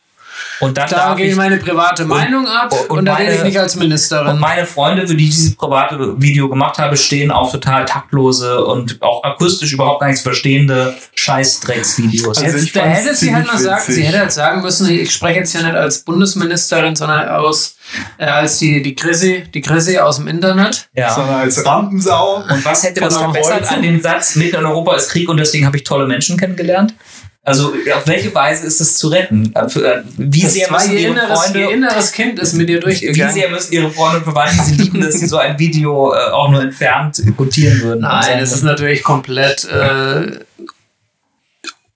[0.61, 3.35] Und dann da darf gehe ich ich, meine private Meinung ab und, und da rede
[3.37, 4.27] ich nicht als Ministerin.
[4.27, 8.63] und meine Freunde, für die ich dieses private Video gemacht habe, stehen auf total taktlose
[8.65, 12.39] und auch akustisch überhaupt gar nichts verstehende Scheißdrecksvideos.
[12.39, 15.13] Also Jetzt, ich da hätte sie halt mal sagen, sie hätte halt sagen müssen, ich
[15.13, 17.77] spreche jetzt ja nicht als Bundesministerin, sondern aus,
[18.19, 20.89] äh, als die, die Chrissy, die Chrissy aus dem Internet.
[20.95, 21.15] ja.
[21.15, 22.45] Sondern als Rampensau.
[22.49, 25.67] Und was hätte das verbessert an dem Satz, mitten in Europa ist Krieg und deswegen
[25.67, 26.95] habe ich tolle Menschen kennengelernt?
[27.43, 29.53] Also auf welche Weise ist es zu retten?
[29.55, 32.69] Äh, äh, Wie Das sehr müssen ihr ihre inneres, Freunde ihr inneres Kind ist mit
[32.69, 33.35] dir Wie durchgegangen.
[33.35, 36.51] sehr müssen ihre Freunde und Verwandten, sie lieben, dass sie so ein Video äh, auch
[36.51, 38.01] nur entfernt gutieren würden?
[38.03, 40.41] Nein, es ist würden, natürlich komplett äh,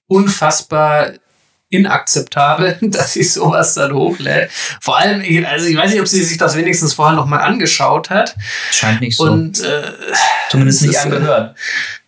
[0.06, 1.12] unfassbar
[1.70, 4.50] inakzeptabel, dass sie sowas dann hochlädt.
[4.80, 8.10] Vor allem, ich- also ich weiß nicht, ob sie sich das wenigstens vorher nochmal angeschaut
[8.10, 8.34] hat.
[8.70, 9.24] Scheint nicht so.
[9.24, 9.82] Und äh,
[10.50, 11.56] Zumindest es nicht ist, äh, angehört.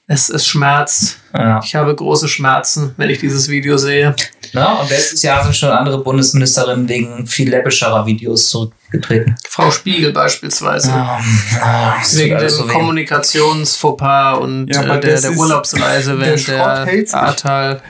[0.08, 1.18] Es, es schmerzt.
[1.34, 1.60] Ja.
[1.64, 4.14] Ich habe große Schmerzen, wenn ich dieses Video sehe.
[4.52, 9.34] Na, und letztes Jahr sind schon andere Bundesministerinnen wegen viel läppischerer Videos zurückgetreten.
[9.48, 10.90] Frau Spiegel beispielsweise.
[10.90, 11.20] Ja,
[11.58, 12.66] ja, Wegen dem so.
[12.68, 17.12] Kommunikationsfauxpas und Ja, äh, der, der Urlaubsreise der während der sich.
[17.14, 17.82] Ahrtal-Sache.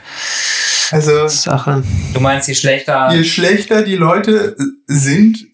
[0.93, 1.83] Also,
[2.15, 3.13] Du meinst, je schlechter.
[3.13, 5.46] je schlechter die Leute sind,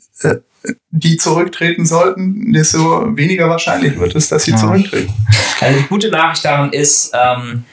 [0.91, 4.57] die zurücktreten sollten, desto weniger wahrscheinlich wird es, dass sie Ja.
[4.59, 5.13] zurücktreten.
[5.61, 7.65] Also die gute Nachricht daran ist, ähm,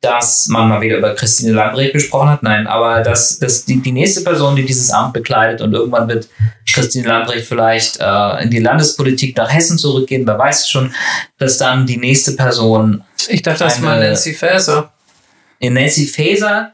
[0.00, 2.42] dass man mal wieder über Christine Lambrecht gesprochen hat.
[2.42, 6.28] Nein, aber dass, dass die, die nächste Person, die dieses Amt bekleidet und irgendwann wird
[6.70, 10.92] Christine Lambrecht vielleicht äh, in die Landespolitik nach Hessen zurückgehen, wer weiß schon,
[11.38, 14.92] dass dann die nächste Person Ich dachte, das war Nancy Faeser.
[15.58, 16.72] in Nancy Faeser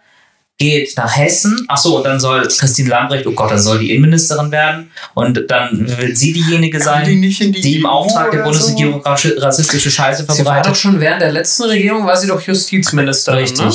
[0.60, 1.64] geht nach Hessen.
[1.68, 5.50] Ach so, und dann soll Christine Lambrecht, oh Gott, dann soll die Innenministerin werden und
[5.50, 9.02] dann wird sie diejenige sein, die nicht in die die im EU Auftrag der Bundesregierung
[9.02, 10.66] raschi- rassistische Scheiße Sie war verbreitet.
[10.70, 13.40] doch schon während der letzten Regierung, war sie doch Justizministerin.
[13.40, 13.64] Richtig.
[13.64, 13.72] Ne?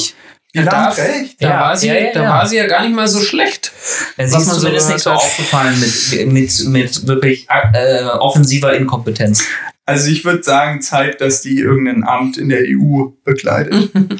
[0.61, 1.03] Die Da, da,
[1.39, 2.29] Ja, war sie, ja, ja, da ja.
[2.29, 3.73] war sie ja gar nicht mal so schlecht.
[4.17, 7.47] Ja, sie Was ist man so zumindest gehört nicht so aufgefallen mit, mit, mit wirklich
[7.73, 9.43] äh, offensiver Inkompetenz.
[9.87, 13.89] Also ich würde sagen, Zeit, dass die irgendein Amt in der EU bekleidet.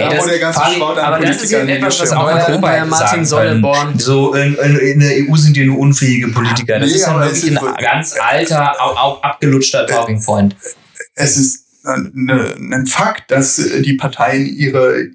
[0.00, 2.38] Da das- wurde der ganze Fabi, aber das ist Politikern ja etwas, was auch neuer
[2.38, 3.24] hätte Martin.
[3.24, 3.98] Sonneborn.
[3.98, 6.78] So, in, in, in der EU sind ja nur unfähige Politiker.
[6.78, 10.54] Das Nee, ist ja aber wirklich ein ganz alter, au- au- abgelutschter Talking Point.
[11.16, 15.06] Es ist eine, ein Fakt, dass äh, die Parteien ihre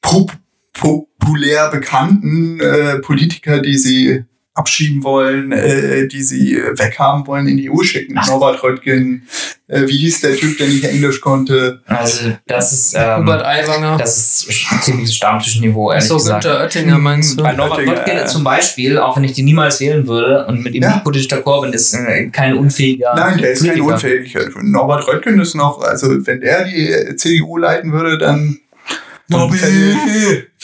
[0.00, 0.32] pop
[0.72, 7.56] populär bekannten äh, Politiker, die sie abschieben wollen, äh, die sie äh, weghaben wollen, in
[7.56, 8.14] die EU schicken.
[8.16, 8.28] Ach.
[8.28, 9.26] Norbert Röttgen,
[9.66, 11.80] äh, wie hieß der Typ, der nicht Englisch konnte?
[11.86, 13.96] Also, das ist, ähm, Hubert Aiwanger.
[13.98, 16.44] das ist ein ziemliches Stammtischniveau, ehrlich so gesagt.
[16.44, 17.42] Günther Oettinger meinst du?
[17.42, 20.62] Bei Norbert Oettinger, Röttgen äh, zum Beispiel, auch wenn ich die niemals wählen würde und
[20.62, 20.90] mit ihm Ja.
[20.94, 23.94] nicht politisch d'accord bin, ist äh, kein unfähiger Nein, der ist kein Politiker.
[23.94, 24.36] unfähig.
[24.62, 28.58] Norbert Röttgen ist noch, also wenn der die äh, CDU leiten würde, dann
[29.28, 29.56] Nobby.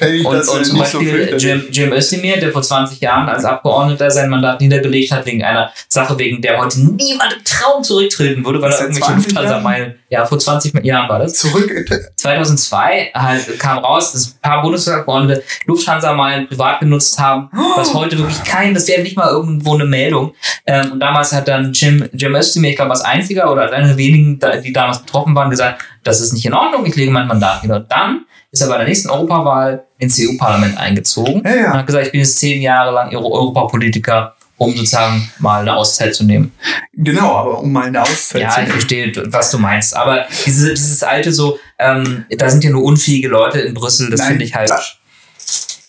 [0.00, 1.36] fände ich Und, und äh, zum so Beispiel.
[1.38, 5.70] Jim, Jim Özdemir, der vor 20 Jahren als Abgeordneter sein Mandat niedergelegt hat, wegen einer
[5.88, 9.44] Sache, wegen der heute niemand im Traum zurücktreten würde, weil er das irgendwelche 20 Jahre?
[9.46, 11.34] Lufthansa-Meilen, ja, vor 20 Jahren war das.
[11.34, 17.94] Zurück, äh, 2002 halt kam raus, dass ein paar Bundestagsabgeordnete Lufthansa-Meilen privat genutzt haben, was
[17.94, 20.34] heute wirklich kein, das wäre nicht mal irgendwo eine Meldung.
[20.66, 23.96] Ähm, und damals hat dann Jim, Jim Özdemir, ich glaube als einziger oder einer der
[23.96, 27.62] wenigen, die damals betroffen waren, gesagt, das ist nicht in Ordnung, ich lege mein Mandat
[27.62, 27.76] nieder.
[27.76, 31.66] Und dann ist er bei der nächsten Europawahl ins EU-Parlament eingezogen Ja, ja.
[31.72, 35.74] und hat gesagt, ich bin jetzt zehn Jahre lang Euro- Europapolitiker, um sozusagen mal eine
[35.76, 36.52] Auszeit zu nehmen.
[36.92, 38.78] genau, aber um mal eine Auszeit Ja, zu ich nehmen.
[38.80, 39.94] verstehe, was du meinst.
[39.96, 44.22] Aber diese, dieses alte so, ähm, da sind ja nur unfähige Leute in Brüssel, das
[44.24, 44.70] finde ich halt.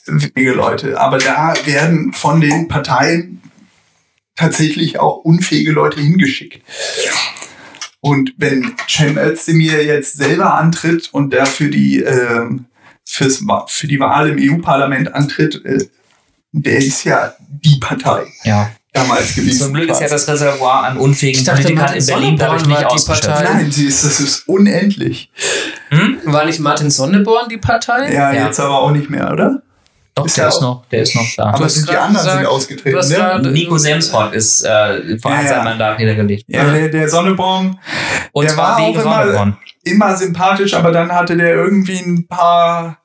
[0.05, 0.99] wenige Leute.
[0.99, 3.41] Aber da werden von den Parteien
[4.35, 6.63] tatsächlich auch unfähige Leute hingeschickt.
[8.01, 12.65] Und wenn Cem Özdemir jetzt selber antritt und der für die, ähm,
[13.05, 15.85] fürs, für die Wahl im EU-Parlament antritt, äh,
[16.51, 18.71] der ist ja die Partei Ja.
[18.91, 19.65] damals gewesen.
[19.65, 22.85] Zum Glück ist ja das Reservoir an unfähigen Ich dachte, Politikern in Berlin dadurch nicht
[22.85, 23.27] ausgeschöpft.
[23.27, 23.53] Partei.
[23.53, 25.29] Nein, sie ist, das ist unendlich.
[25.89, 26.17] Hm?
[26.25, 28.11] War nicht Martin Sonneborn die Partei?
[28.11, 28.45] Ja, Ja.
[28.47, 29.61] jetzt aber auch nicht mehr, oder?
[30.13, 31.43] Doch, Ist der ja ist noch, der ist noch da.
[31.53, 33.51] Aber hast sind die anderen sind gesagt, ausgetreten, du hast ne?
[33.51, 35.49] Nico Semsrott ist äh, vor Ja, hat ja.
[35.49, 36.43] sein Mandat niedergelegt.
[36.47, 37.79] Ja, der, der Sonneborn
[38.33, 39.57] Und Der zwar war wegen auch immer- Sonneborn.
[39.83, 42.97] immer sympathisch, aber dann hatte der irgendwie ein paar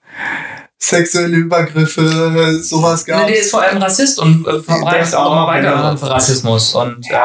[0.79, 5.47] sexuelle Übergriffe, sowas Nee, gab der ist vor allem Rassist und äh, verbreitet auch immer
[5.47, 6.13] weiter genau.
[6.13, 6.75] Rassismus.
[6.75, 7.17] Und, äh,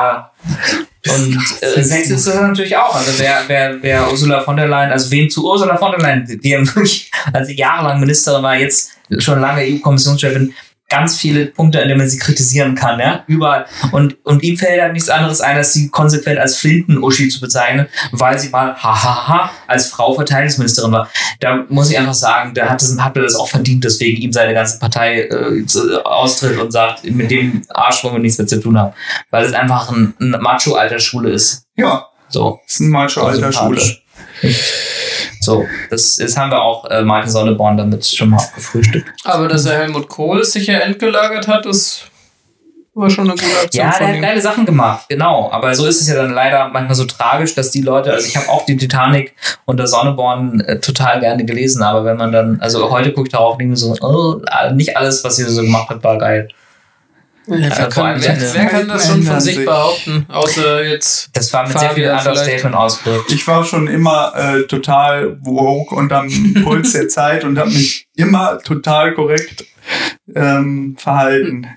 [1.08, 2.94] und äh, Sexist ist natürlich auch.
[2.94, 6.40] Also wer, wer, wer Ursula von der Leyen, also wem zu Ursula von der Leyen,
[6.44, 10.54] die ja wirklich, also jahrelang Ministerin war, jetzt schon lange EU-Kommissionschefin,
[10.92, 13.66] ganz viele Punkte, an denen man sie kritisieren kann, ja, überall.
[13.94, 17.88] Und, und ihm fällt halt nichts anderes ein, als sie konsequent als Flinten-Uschi zu bezeichnen,
[18.12, 21.10] weil sie mal, hahaha, als Frau Verteidigungsministerin war.
[21.40, 24.34] Da muss ich einfach sagen, da hat, das, hat er das auch verdient, deswegen ihm
[24.34, 25.64] seine ganze Partei äh,
[26.04, 28.94] austritt und sagt, mit dem Arsch wollen wir nichts mehr zu tun haben.
[29.30, 31.64] Weil es einfach ein, ein Macho-alter Schule ist.
[31.78, 32.60] Ja, So.
[32.68, 33.82] ist ein Macho alter Schule.
[35.42, 39.10] So, das, das haben wir auch äh, Martin Sonneborn damit schon mal gefrühstückt.
[39.24, 42.12] Aber dass er Helmut Kohl sich ja entgelagert hat, ist
[42.94, 44.22] war schon eine gute Aktion Ja, der hat ihm.
[44.22, 45.50] geile Sachen gemacht, genau.
[45.52, 48.36] Aber so ist es ja dann leider manchmal so tragisch, dass die Leute, also ich
[48.36, 49.34] habe auch die Titanic
[49.66, 53.58] unter Sonneborn äh, total gerne gelesen, aber wenn man dann, also heute gucke ich darauf
[53.58, 54.42] denke so, oh,
[54.74, 56.50] nicht alles, was sie so gemacht hat, war geil.
[57.48, 59.66] Ja, wer, vor kann, allem wer, wer kann das schon von sich sich.
[59.66, 60.26] behaupten?
[60.30, 61.30] Außer jetzt.
[61.34, 63.32] Das war mit sehr viel Fabian Understatement ausgedrückt.
[63.32, 66.30] Ich war schon immer äh, total woke und am
[66.64, 69.66] Puls der Zeit und habe mich immer total korrekt
[70.36, 71.68] ähm, verhalten.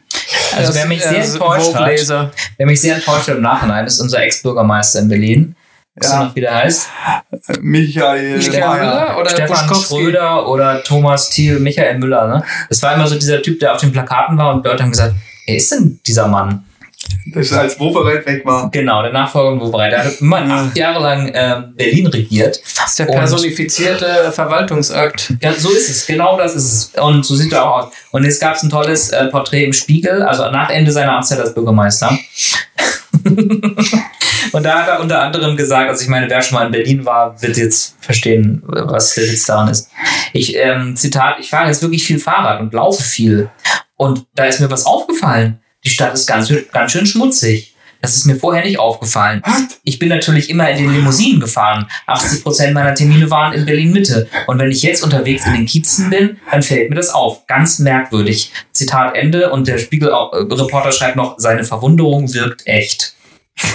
[0.54, 3.42] Also das- wer mich er sehr ist enttäuscht hat, wer mich sehr enttäuscht hat im
[3.42, 5.56] Nachhinein, ist unser Ex-Bürgermeister in Berlin.
[5.96, 6.24] Weißt du Ja.
[6.24, 6.88] noch, wie der heißt?
[7.30, 8.36] Äh, Michael.
[8.38, 9.94] Müller oder Stefan Buschkowski?
[9.94, 12.26] Schröder oder Thomas Thiel, Michael Müller.
[12.28, 12.44] Ne?
[12.68, 15.14] Das war immer so dieser Typ, der auf den Plakaten war und Leute haben gesagt,
[15.46, 16.64] wer ist denn dieser Mann?
[17.34, 18.70] Das als Wovereit weg war.
[18.70, 19.92] Genau, der Nachfolger von Wobereit.
[19.92, 20.64] Der hat immer Ja.
[20.64, 22.60] acht Jahre lang ähm, Berlin regiert.
[22.76, 25.34] Das ist der Und- personifizierte Verwaltungsakt.
[25.42, 27.02] Ja, so ist es, genau das ist es.
[27.02, 27.92] Und so sieht er auch aus.
[28.10, 31.40] Und jetzt gab es ein tolles äh, Porträt im Spiegel, also nach Ende seiner Amtszeit
[31.40, 32.16] als Bürgermeister.
[33.24, 37.04] und da hat er unter anderem gesagt, also ich meine, wer schon mal in Berlin
[37.04, 39.88] war, wird jetzt verstehen, was der Witz daran ist.
[40.32, 43.50] Ich, ähm, Zitat, ich fahre jetzt wirklich viel Fahrrad und laufe viel.
[43.96, 45.60] Und da ist mir was aufgefallen.
[45.84, 47.70] Die Stadt ist ganz, schön- ganz schön schmutzig.
[48.00, 49.42] Das ist mir vorher nicht aufgefallen.
[49.82, 51.86] Ich bin natürlich immer in den Limousinen gefahren.
[52.06, 54.28] 80 Prozent meiner Termine waren in Berlin Mitte.
[54.46, 57.46] Und wenn ich jetzt unterwegs in den Kiezen bin, dann fällt mir das auf.
[57.46, 58.52] Ganz merkwürdig.
[58.72, 59.50] Zitat Ende.
[59.52, 63.14] Und der Spiegel-Reporter schreibt noch, seine Verwunderung wirkt echt.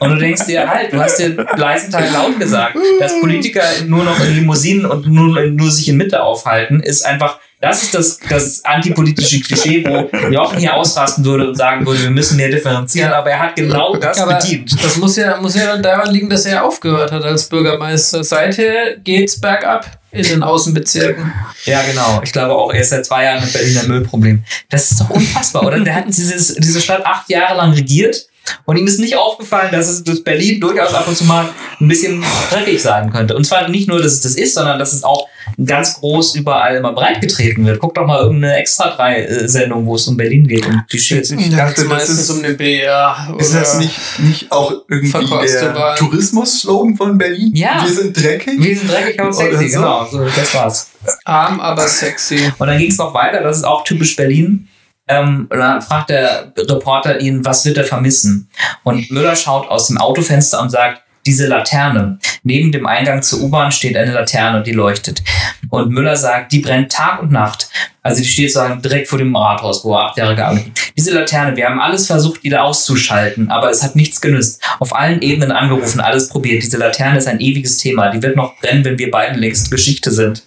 [0.00, 4.04] Und du denkst dir halt, du hast dir leisen Teil laut gesagt, dass Politiker nur
[4.04, 8.18] noch in Limousinen und nur, nur sich in Mitte aufhalten, ist einfach, das ist das,
[8.28, 13.12] das antipolitische Klischee, wo Jochen hier ausrasten würde und sagen würde, wir müssen mehr differenzieren,
[13.12, 14.72] aber er hat genau das Aber bedient.
[14.82, 18.22] das muss ja, muss ja daran liegen, dass er aufgehört hat als Bürgermeister.
[18.22, 21.32] Seither geht's bergab in den Außenbezirken.
[21.64, 22.20] Ja, genau.
[22.22, 24.44] Ich glaube auch, er ist seit zwei Jahren ein Berliner Müllproblem.
[24.70, 25.80] Das ist doch unfassbar, oder?
[25.80, 28.26] Der hat dieses, diese Stadt acht Jahre lang regiert
[28.66, 31.48] Und ihm ist nicht aufgefallen, dass es dass Berlin durchaus ab und zu mal
[31.80, 33.34] ein bisschen dreckig sein könnte.
[33.36, 35.28] Und zwar nicht nur, dass es das ist, sondern dass es auch
[35.64, 37.78] ganz groß überall immer breitgetreten wird.
[37.78, 41.30] Guck doch mal irgendeine extra drei Sendung, wo es um Berlin geht und Klischees.
[41.30, 43.34] Ich dachte, das meistens ist- um den BR.
[43.38, 45.94] Ist das nicht, nicht auch irgendwie der.
[45.96, 47.50] Tourismus-Slogan von Berlin?
[47.54, 47.82] Ja.
[47.84, 48.62] Wir sind dreckig.
[48.62, 49.78] Wir sind dreckig und Oder sexy, so.
[49.80, 50.06] genau.
[50.10, 50.90] So, das war's.
[51.24, 52.50] Arm, aber sexy.
[52.58, 54.68] Und dann ging es noch weiter, das ist auch typisch Berlin.
[55.06, 58.48] Ähm, und dann fragt der Reporter ihn, was wird er vermissen?
[58.84, 62.18] Und Müller schaut aus dem Autofenster und sagt, diese Laterne.
[62.42, 65.22] Neben dem Eingang zur U-Bahn steht eine Laterne, die leuchtet.
[65.70, 67.68] Und Müller sagt, die brennt Tag und Nacht.
[68.02, 70.92] Also die steht sozusagen direkt vor dem Rathaus, wo er acht Jahre gearbeitet hat.
[70.96, 74.62] Diese Laterne, wir haben alles versucht, wieder auszuschalten, aber es hat nichts genützt.
[74.78, 76.62] Auf allen Ebenen angerufen, alles probiert.
[76.62, 78.10] Diese Laterne ist ein ewiges Thema.
[78.10, 80.42] Die wird noch brennen, wenn wir beiden längst Geschichte sind.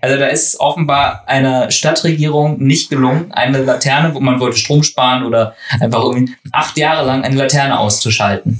[0.00, 5.24] Also da ist offenbar einer Stadtregierung nicht gelungen, eine Laterne, wo man wollte Strom sparen
[5.24, 8.58] oder einfach irgendwie acht Jahre lang eine Laterne auszuschalten.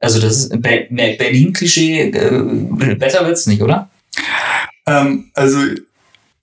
[0.00, 3.88] Also das ist Be Be- Berlin-Klischee, äh, besser wird's nicht, oder?
[4.86, 5.58] Ähm, also,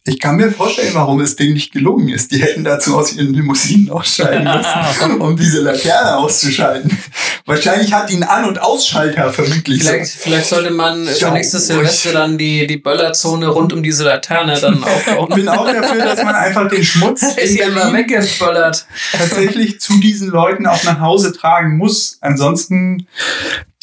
[0.10, 2.32] ich kann mir vorstellen, warum es denen nicht gelungen ist.
[2.32, 6.98] Die hätten dazu aus ihren Limousinen aussteigen müssen, um diese Laterne auszuschalten.
[7.46, 9.84] Wahrscheinlich hat die einen An- und Ausschalter vermutlich.
[9.84, 11.68] Vielleicht, vielleicht sollte man für nächstes.
[11.68, 15.36] Silvester dann die, die Böllerzone rund um diese Laterne dann Ich aufbauen.
[15.36, 18.88] bin auch dafür, dass man einfach den Schmutz ist hier immer weggeböllert.
[19.12, 22.18] tatsächlich zu diesen Leuten auch nach Hause tragen muss.
[22.22, 23.08] Ansonsten,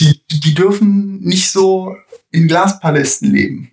[0.01, 1.97] die, die dürfen nicht so
[2.31, 3.71] in Glaspalästen leben.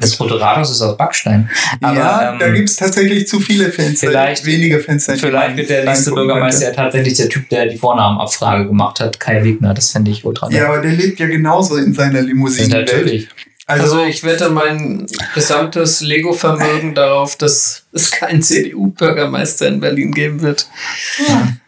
[0.00, 1.50] Das Rote Rathaus ist aus Backstein.
[1.82, 4.08] Aber, ja, ähm, da gibt es tatsächlich zu viele Fenster.
[4.08, 5.16] vielleicht- wenige Fenster.
[5.16, 9.42] Vielleicht wird der nächste Bürgermeister ja tatsächlich der Typ, der die Vornamenabfrage gemacht hat, Kai
[9.44, 9.74] Wegner.
[9.74, 12.68] Das fände ich ultra Ja, aber der lebt ja genauso in seiner Limousine.
[12.68, 13.28] Natürlich.
[13.70, 20.40] Also Also, ich wette mein gesamtes Lego-Vermögen darauf, dass es keinen CDU-Bürgermeister in Berlin geben
[20.40, 20.66] wird.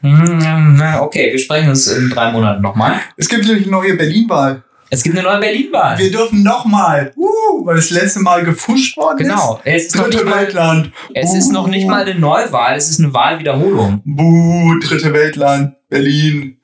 [0.00, 3.00] Hm, na, Okay, wir sprechen uns in drei Monaten nochmal.
[3.16, 4.62] es gibt nämlich eine neue Berlin-Wahl.
[4.92, 5.98] Es gibt eine neue Berlin-Wahl.
[5.98, 9.60] Wir dürfen nochmal, uh, weil das letzte Mal gefuscht worden Genau.
[9.64, 9.94] Es ist.
[9.96, 10.92] noch Dritte nicht mal, Weltland.
[11.14, 14.02] es ist noch nicht mal eine Neuwahl, es ist eine Wahlwiederholung.
[14.04, 16.56] Buh, dritte Weltland, Berlin,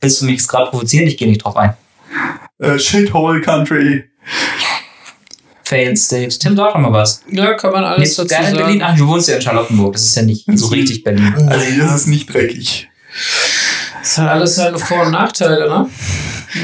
[0.00, 1.06] Willst du mich jetzt gerade provozieren?
[1.06, 1.74] Ich gehe nicht drauf ein.
[2.58, 4.04] äh, Shithole Country.
[5.62, 6.38] Failed States.
[6.38, 7.22] Tim, sag doch mal was.
[7.30, 8.66] Ja, kann man alles du dazu gerne in sagen.
[8.66, 8.82] Berlin?
[8.84, 9.92] Ach, du wohnst ja in Charlottenburg.
[9.92, 11.32] Das ist ja nicht so richtig Berlin.
[11.48, 12.88] Also, das ist nicht dreckig.
[14.00, 15.88] Das hat alles seine Vor- und Nachteile, ne?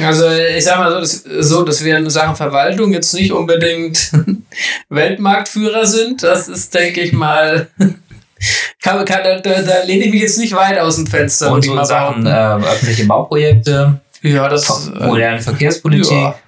[0.04, 4.12] Also ich sag mal so, dass, so, dass wir in Sachen Verwaltung jetzt nicht unbedingt
[4.88, 6.22] Weltmarktführer sind.
[6.22, 7.68] Das ist, denke ich mal,
[8.82, 11.52] kann, kann, da, da, da lehne ich mich jetzt nicht weit aus dem Fenster.
[11.52, 16.38] Und so Sachen äh, öffentliche Bauprojekte, ja, das äh, moderne Verkehrspolitik, ja.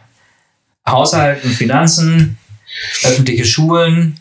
[0.86, 2.38] Haushalt und Finanzen,
[3.04, 4.18] öffentliche Schulen.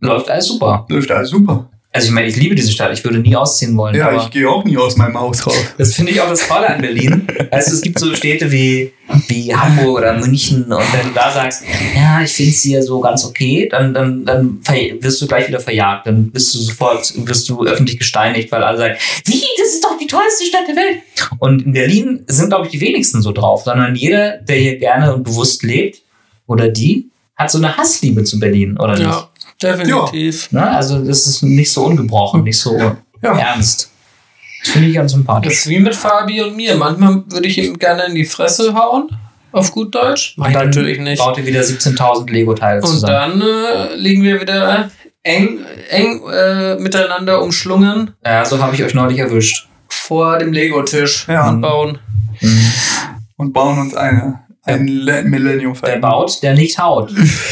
[0.00, 0.86] Läuft alles super.
[0.88, 1.68] Läuft alles super.
[1.96, 2.92] Also ich meine, ich liebe diese Stadt.
[2.92, 3.94] Ich würde nie ausziehen wollen.
[3.94, 5.56] Ja, aber ich gehe auch nie aus meinem Haus raus.
[5.78, 7.26] Das finde ich auch das Tolle an Berlin.
[7.50, 8.92] Also es gibt so Städte wie,
[9.28, 11.62] wie Hamburg oder München und wenn du da sagst,
[11.94, 14.60] ja, ich finde es hier so ganz okay, dann, dann, dann
[15.00, 16.06] wirst du gleich wieder verjagt.
[16.06, 18.94] Dann bist du sofort, wirst du öffentlich gesteinigt, weil alle sagen,
[19.24, 20.98] wie, das ist doch die tollste Stadt der Welt.
[21.38, 25.14] Und in Berlin sind, glaube ich, die wenigsten so drauf, sondern jeder, der hier gerne
[25.14, 26.02] und bewusst lebt,
[26.46, 29.02] oder die, hat so eine Hassliebe zu Berlin, oder nicht?
[29.02, 29.28] ja,
[29.62, 30.50] definitiv.
[30.52, 30.68] Ne?
[30.70, 32.76] Also das ist nicht so ungebrochen, nicht so
[33.22, 33.90] ernst.
[34.62, 35.52] Das finde ich ganz Das sympathisch.
[35.52, 36.74] ist wie mit Fabi und mir.
[36.76, 39.08] Manchmal würde ich ihm gerne in die Fresse hauen,
[39.52, 40.34] auf gut Deutsch.
[40.36, 41.18] Mach ich dann natürlich nicht.
[41.20, 43.40] baut ihr wieder 17.000 Lego-Teile Und zusammen.
[43.40, 44.90] dann äh, liegen wir wieder
[45.22, 49.68] eng, eng äh, miteinander umschlungen Ja, so habe ich euch neulich erwischt.
[49.88, 51.48] vor dem Lego-Tisch Ja.
[51.48, 51.98] und bauen.
[53.36, 57.10] Und bauen uns eine, ein Le- Millennium Der baut, der nicht haut.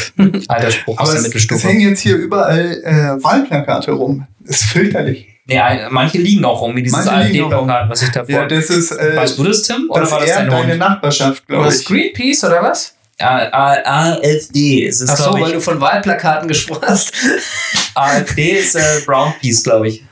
[0.49, 1.69] Alter Spruch aus Aber der es, es Mittelstufe.
[1.69, 4.27] hängen jetzt hier überall äh, Wahlplakate rum.
[4.41, 5.29] Das ist fürchterlich.
[5.47, 8.31] Nee, ein- manche liegen auch rum, wie dieses Manche liegen auch AfD-Plakat, was ich davor.
[8.35, 9.87] Ja, das ist, äh, weißt du das, Tim?
[9.91, 10.79] Oder das war das dein deine Hund?
[10.79, 11.87] Nachbarschaft, glaube Was, ich.
[11.87, 12.95] Greenpeace oder was?
[13.19, 14.87] AfD.
[14.87, 17.13] Es ist, Ach so, weil du von Wahlplakaten gesprochen hast.
[17.95, 20.05] AfD ist äh, Brown Peace, glaube ich.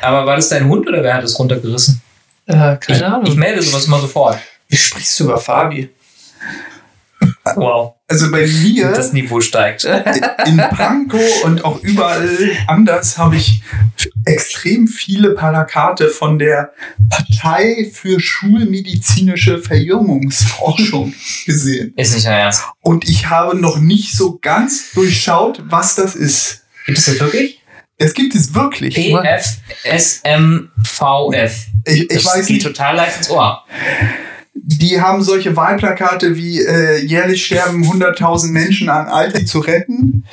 [0.00, 2.00] Aber war das dein Hund oder wer hat das runtergerissen?
[2.46, 3.26] Äh, keine ich, Ahnung.
[3.26, 4.38] Ich melde sowas mal sofort.
[4.72, 5.90] Wie sprichst du über Fabi?
[7.56, 7.96] Wow.
[8.08, 9.84] Also bei mir Das Niveau steigt.
[9.84, 12.26] in Pankow und auch überall
[12.66, 13.62] anders habe ich
[14.24, 16.72] extrem viele Plakate von der
[17.10, 21.12] Partei für schulmedizinische Verjüngungsforschung
[21.44, 21.92] gesehen.
[21.96, 22.62] Ist nicht dein Ernst.
[22.80, 26.62] Und ich habe noch nicht so ganz durchschaut, was das ist.
[26.86, 27.60] Gibt es das wirklich?
[27.98, 28.94] Es gibt es wirklich.
[28.94, 30.70] PFSMVF.
[31.84, 33.62] Ich, ich Das weiß geht nicht, total leicht ins Ohr.
[34.64, 40.24] Die haben solche Wahlplakate wie äh, jährlich sterben 100.000 Menschen an Aldi zu retten,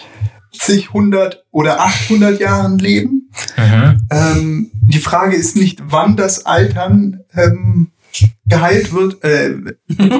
[0.51, 3.31] sich 100 oder 800 Jahren leben.
[3.57, 4.07] Mhm.
[4.11, 7.91] Ähm, die Frage ist nicht, wann das Altern ähm,
[8.45, 9.55] geheilt wird, äh,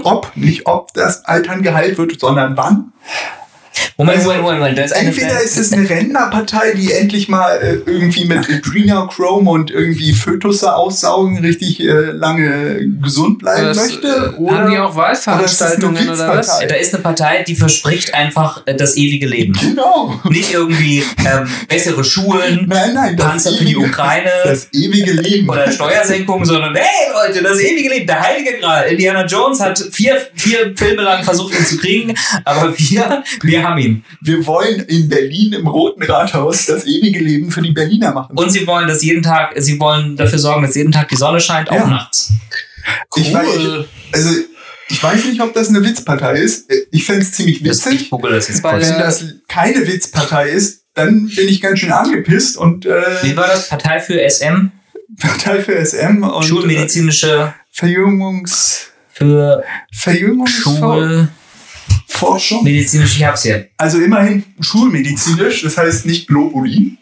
[0.03, 2.93] ob, nicht ob das Altern geheilt wird, sondern wann.
[3.99, 4.77] Moment, Moment, Moment, Moment.
[4.77, 9.51] Da ist eine Entweder ist es eine Rentnerpartei, die endlich mal äh, irgendwie mit Adrenochrome
[9.51, 14.07] und irgendwie Fötusse aussaugen richtig äh, lange gesund bleiben Das, möchte.
[14.07, 16.37] äh, Oder, haben die auch oder Wahlveranstaltungen oder was?
[16.47, 16.65] Witzpartei?
[16.67, 19.51] da ist eine Partei, die verspricht einfach äh, das ewige Leben.
[19.59, 20.17] Genau.
[20.29, 25.49] Nicht irgendwie ähm, bessere Schulen, Nein, nein, Panzer für die ewige- Ukraine Das ewige Leben.
[25.49, 28.87] oder Steuersenkungen, sondern hey Leute, das ewige Leben, der heilige Gral.
[28.87, 33.77] Indiana Jones hat vier, vier Filme lang versucht, ihn zu kriegen, aber wir, wir haben
[33.77, 33.88] ihn.
[34.21, 38.37] Wir wollen in Berlin im Roten Rathaus das ewige Leben für die Berliner machen.
[38.37, 41.39] Und sie wollen, dass jeden Tag, sie wollen dafür sorgen, dass jeden Tag die Sonne
[41.39, 41.87] scheint, auch Ja.
[41.87, 42.31] nachts.
[43.15, 43.87] ich, weiß, Cool.
[44.11, 44.29] also,
[44.89, 46.71] ich weiß nicht, ob das eine Witzpartei ist.
[46.91, 48.09] Ich fände es ziemlich witzig.
[48.09, 48.81] google das jetzt Weil-.
[48.81, 52.89] Wenn das keine Witzpartei ist, dann bin ich ganz schön angepisst und Wie
[53.31, 53.69] äh, war das?
[53.69, 54.71] Partei für SM,
[55.19, 59.63] Partei für SM und äh, schulmedizinische, Verjüngungs für
[62.19, 62.57] Verjüngungsforschung.
[62.59, 63.67] schulmedizinisch, ich hab's hier.
[63.77, 66.97] Also immerhin schulmedizinisch, das heißt nicht Globuli.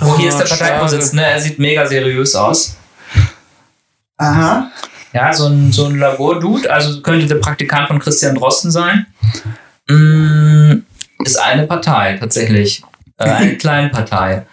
[0.00, 0.44] Oh, hier ist der.
[0.44, 2.76] Parteivorsitzende, er sieht mega seriös aus.
[4.16, 4.70] Aha.
[5.12, 9.06] Ja, so ein, so ein Labordude, also könnte der Praktikant von Christian Drosten sein.
[9.88, 10.82] Mm,
[11.24, 12.82] ist eine Partei tatsächlich.
[13.18, 14.46] Äh, eine Kleinpartei.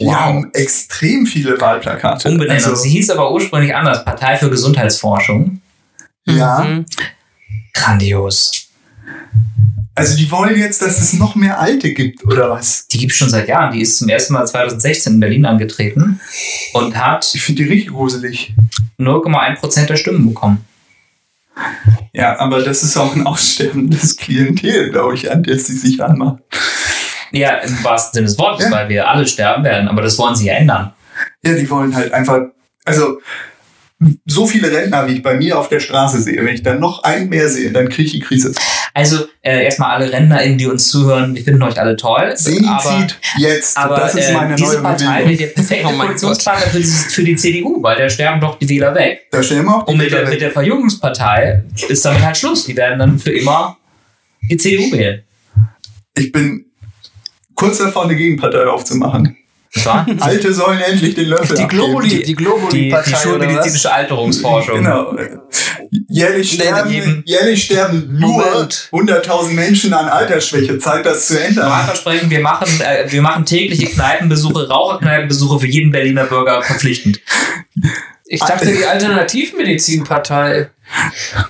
[0.00, 2.28] Die haben extrem viele Wahlplakate.
[2.28, 2.56] Umbenennung.
[2.64, 4.04] Also, Sie hieß aber ursprünglich anders.
[4.04, 5.60] Partei für Gesundheitsforschung.
[6.26, 6.60] ja.
[6.64, 6.86] Mhm.
[7.72, 8.63] Grandios.
[9.96, 12.88] Also die wollen jetzt, dass es noch mehr Alte gibt, oder was?
[12.88, 13.72] Die gibt es schon seit Jahren.
[13.72, 16.20] Die ist zum ersten Mal 2016 in Berlin angetreten
[16.72, 18.54] und hat Ich finde die richtig gruselig.
[18.98, 20.64] 0,1% der Stimmen bekommen.
[22.12, 26.40] Ja, aber das ist auch ein aussterbendes Klientel, glaube ich, an das sie sich anmachen.
[27.30, 28.70] Ja, im wahrsten Sinne des Wortes, Ja.
[28.72, 29.88] weil wir alle sterben werden.
[29.88, 30.92] Aber das wollen sie ja ändern.
[31.44, 32.40] Ja, die wollen halt einfach,
[32.84, 33.20] also
[34.26, 37.02] so viele Rentner, wie ich bei mir auf der Straße sehe, wenn ich dann noch
[37.02, 38.52] einen mehr sehe, dann kriege ich die Krise.
[38.92, 42.32] Also äh, erstmal alle RentnerInnen, die uns zuhören, wir finden euch alle toll.
[42.36, 45.28] Senizid jetzt, aber das ist äh, meine diese neue Partei Bewegung.
[45.28, 48.94] wäre der perfekte Oh mein Koalitionspartner für, die CDU, weil da sterben doch die Wähler
[48.94, 49.26] weg.
[49.30, 50.40] Da stellen wir auch die Und mit der, Wähler mit weg.
[50.40, 52.66] der Verjüngungspartei ist damit halt Schluss.
[52.66, 53.76] Die werden dann für immer
[54.48, 55.22] die CDU wählen.
[56.16, 56.66] Ich bin
[57.54, 59.36] kurz davor, eine Gegenpartei aufzumachen.
[59.82, 61.82] War Alte sollen endlich den Löffel Die abgeben.
[61.82, 63.22] Globuli, die die, die Globuli-Partei oder was?
[63.22, 64.76] schulmedizinische Alterungsforschung.
[64.78, 65.16] Genau.
[66.08, 68.88] Jährlich Nee, sterben, jährlich sterben nur Moment.
[68.92, 70.78] 100.000 Menschen an Altersschwäche.
[70.78, 71.70] Zeit, das zu ändern.
[71.70, 77.20] Wahlversprechen, wir machen, äh, wir machen tägliche Kneipenbesuche, Raucherkneipenbesuche für jeden Berliner Bürger verpflichtend.
[78.26, 80.70] Ich dachte, die Alternativmedizinpartei.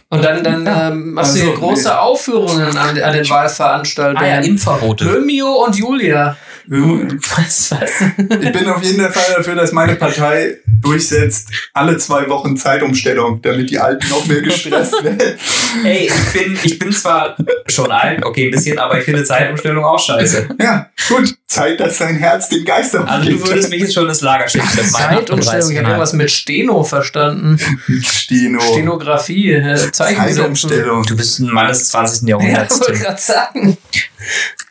[0.08, 4.22] Und dann, dann ähm, machst du Also, hier große Aufführungen an, an den Wahlveranstaltungen.
[4.22, 5.12] Ah ja, Impfverbote.
[5.12, 6.36] Romeo und Julia.
[6.66, 7.90] Was, was?
[8.16, 13.70] Ich bin auf jeden Fall dafür, dass meine Partei durchsetzt, alle zwei Wochen Zeitumstellung, damit
[13.70, 15.38] die Alten noch mehr gestresst werden.
[15.84, 17.36] Ey, ich bin, ich bin zwar
[17.66, 20.48] schon alt, okay, ein bisschen, aber ich finde Zeitumstellung auch scheiße.
[20.60, 21.34] Ja, gut.
[21.54, 24.90] Zeit, dass dein Herz den Geist Also du würdest mich jetzt schon das Lagerschicht mit
[24.90, 25.70] meinen Zeitumstellung.
[25.70, 27.58] Ich habe irgendwas mit Steno verstanden.
[28.02, 28.60] Steno.
[28.60, 29.92] Stenografie, äh.
[29.92, 31.04] Zeitumstellung.
[31.04, 32.28] Du bist ein Mann des 20.
[32.28, 32.80] Ja, Jahrhunderts.
[32.80, 33.02] wollte Tim.
[33.02, 33.78] gerade sagen.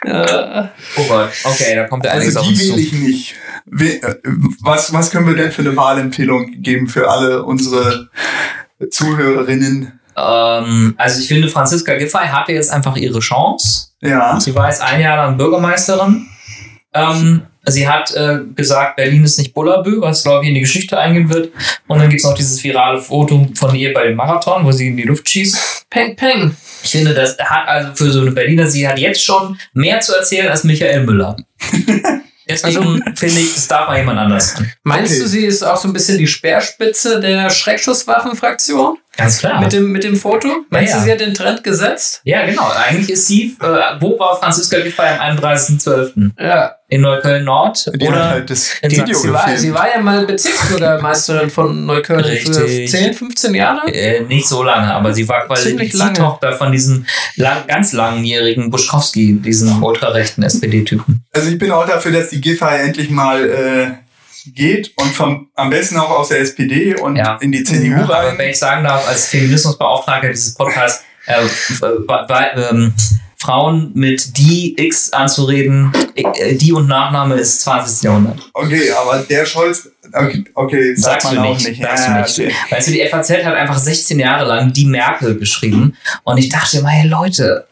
[0.05, 0.63] Äh,
[0.97, 2.77] oh Gott, okay, da kommt der einiges Also auf die uns zu.
[2.77, 3.35] ich nicht.
[3.65, 4.15] We äh,
[4.61, 8.09] was, was können wir denn für eine Wahlempfehlung geben für alle unsere
[8.89, 9.99] Zuhörerinnen?
[10.15, 13.87] Ähm, also ich finde, Franziska Giffey hatte jetzt einfach ihre Chance.
[14.01, 14.39] Ja.
[14.39, 16.27] Sie war jetzt ein Jahr lang Bürgermeisterin.
[16.93, 20.97] Ähm, sie hat äh, gesagt, Berlin ist nicht Bullabü, was glaube ich in die Geschichte
[20.99, 21.51] eingehen wird.
[21.87, 24.87] Und dann gibt es noch dieses virale Foto von ihr bei dem Marathon, wo sie
[24.89, 25.85] in die Luft schießt.
[25.89, 26.55] peng, peng.
[26.83, 30.13] Ich finde, das hat also für so eine Berliner, sie hat jetzt schon mehr zu
[30.15, 31.37] erzählen als Michael Müller.
[32.45, 34.69] Deswegen Also- finde ich, das darf mal jemand anders an.
[34.83, 35.21] Meinst Okay.
[35.21, 39.61] du, sie ist auch so ein bisschen die Speerspitze der Schreckschusswaffenfraktion Ganz klar.
[39.61, 40.47] mit, dem, mit dem Foto?
[40.69, 41.05] Meinst Ja, du, ja.
[41.05, 42.21] sie hat den Trend gesetzt?
[42.23, 42.67] ja, genau.
[42.87, 43.65] Eigentlich ist sie, äh,
[43.99, 46.31] wo war Franziska Giffey am 31.12.?
[46.39, 46.75] Ja.
[46.89, 47.91] In Neukölln-Nord?
[47.95, 48.29] Die Oder?
[48.29, 52.91] halt das in Video Sie war, sie war ja mal Bezirksbürgermeisterin von Neukölln für Richtig.
[52.91, 53.87] 10, 15 Jahre.
[53.91, 56.13] Äh, nicht so lange, aber sie war quasi die Ziemlich lange.
[56.13, 57.05] Ziehtochter von diesem
[57.35, 61.23] lang, ganz langjährigen Buschkowski, diesem ultrarechten SPD-Typen.
[61.31, 63.87] Also ich bin auch dafür, dass die Giffey endlich mal äh,
[64.53, 67.37] geht und vom, am besten auch aus der SPD und Ja.
[67.41, 68.37] in die CDU Ja, Aber rein.
[68.37, 71.35] wenn ich sagen darf, als Feminismusbeauftragter dieses Podcasts, äh,
[72.07, 72.93] bei, bei, ähm,
[73.37, 78.03] Frauen mit die X anzureden, äh, die und Nachname ist 20.
[78.05, 78.39] Jahrhundert.
[78.53, 81.67] Okay, aber der Scholz, okay, okay sagt Sagst du man auch nicht.
[81.67, 81.81] nicht.
[81.81, 82.71] Sagst Ja, du nicht.
[82.71, 85.97] Weißt du, die FAZ hat einfach 16 Jahre lang die Merkel geschrieben.
[86.23, 87.67] Und ich dachte immer, hey Leute,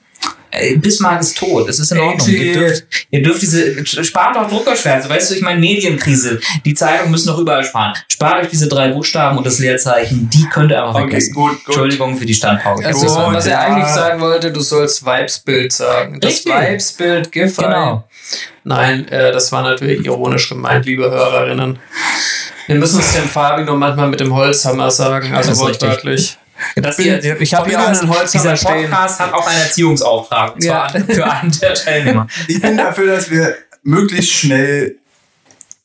[0.78, 1.70] Bismarck ist tot.
[1.70, 2.28] Es ist in Ordnung.
[2.28, 5.10] Ihr dürft, ihr dürft diese, spart doch Druckerschwärze.
[5.10, 6.39] Weißt du, ich meine Medienkrise.
[6.66, 7.93] Die Zeitungen müssen doch überall sparen.
[8.08, 10.30] Spart euch diese drei Buchstaben und das Leerzeichen.
[10.34, 11.34] Die könnt ihr einfach Okay, weglassen.
[11.34, 11.68] gut, gut.
[11.68, 12.86] Entschuldigung für die Standpauke.
[12.86, 13.60] Also, Gut, was er ja.
[13.62, 16.20] eigentlich sagen wollte, du sollst Vibesbild sagen.
[16.20, 16.54] Das Richtig.
[16.54, 17.62] Vibesbild Giffey.
[17.64, 18.04] Genau.
[18.64, 21.80] Nein, äh, das war natürlich ironisch gemeint, liebe Hörerinnen.
[22.68, 26.38] Wir müssen es dem Fabi nur manchmal mit dem Holzhammer sagen, also wortwörtlich.
[26.76, 28.89] Das hier, Ich habe hier einen Holzhammer dieser stehen.
[28.89, 30.55] Podcast hat auch einen Erziehungsauftrag.
[30.55, 31.03] Und zwar Ja.
[31.05, 32.28] für einen der Teilnehmer.
[32.47, 34.97] Ich bin dafür, dass wir möglichst schnell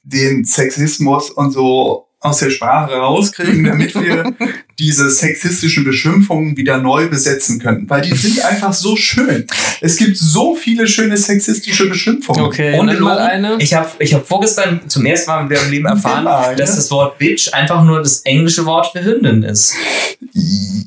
[0.03, 4.35] den Sexismus und so aus der Sprache rauskriegen, damit wir
[4.79, 7.89] diese sexistischen Beschimpfungen wieder neu besetzen können.
[7.89, 9.47] Weil die sind einfach so schön.
[9.81, 12.43] Es gibt so viele schöne sexistische Beschimpfungen.
[12.43, 13.57] Okay, Und mal eine.
[13.59, 16.57] Ich habe ich hab vorgestern zum ersten Mal in meinem Leben erfahren, Immer, ne?
[16.57, 19.75] dass das Wort Bitch einfach nur das englische Wort für Hündin ist.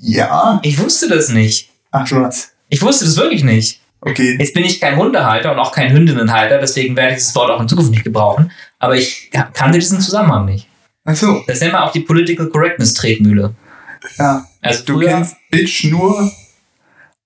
[0.02, 0.60] Ja.
[0.64, 1.70] Ich wusste das nicht.
[1.92, 2.52] Ach so was.
[2.70, 3.80] Ich wusste das wirklich nicht.
[4.02, 4.38] Okay.
[4.40, 7.60] Jetzt bin ich kein Hundehalter und auch kein Hündinnenhalter, deswegen werde ich dieses Wort auch
[7.60, 8.52] in Zukunft nicht gebrauchen.
[8.80, 10.69] Aber ich kannte diesen Zusammenhang nicht.
[11.10, 11.44] Ach so.
[11.48, 13.56] Das nennt man auch die Political Correctness Tretmühle.
[14.18, 14.48] Ja.
[14.62, 16.32] Also Du kennst Bitch nur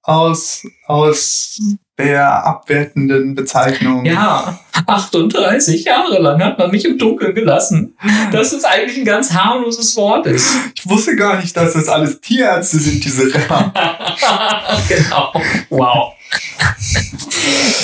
[0.03, 1.59] aus, aus
[1.97, 4.05] der abwertenden Bezeichnung.
[4.05, 7.95] ja, 38 Jahre lang hat man mich im Dunkeln gelassen.
[8.31, 10.55] Dass es eigentlich ein ganz harmloses Wort ist.
[10.75, 13.73] Ich wusste gar nicht, dass das alles Tierärzte sind, diese Rapper.
[14.87, 15.33] genau.
[15.69, 16.13] Wow.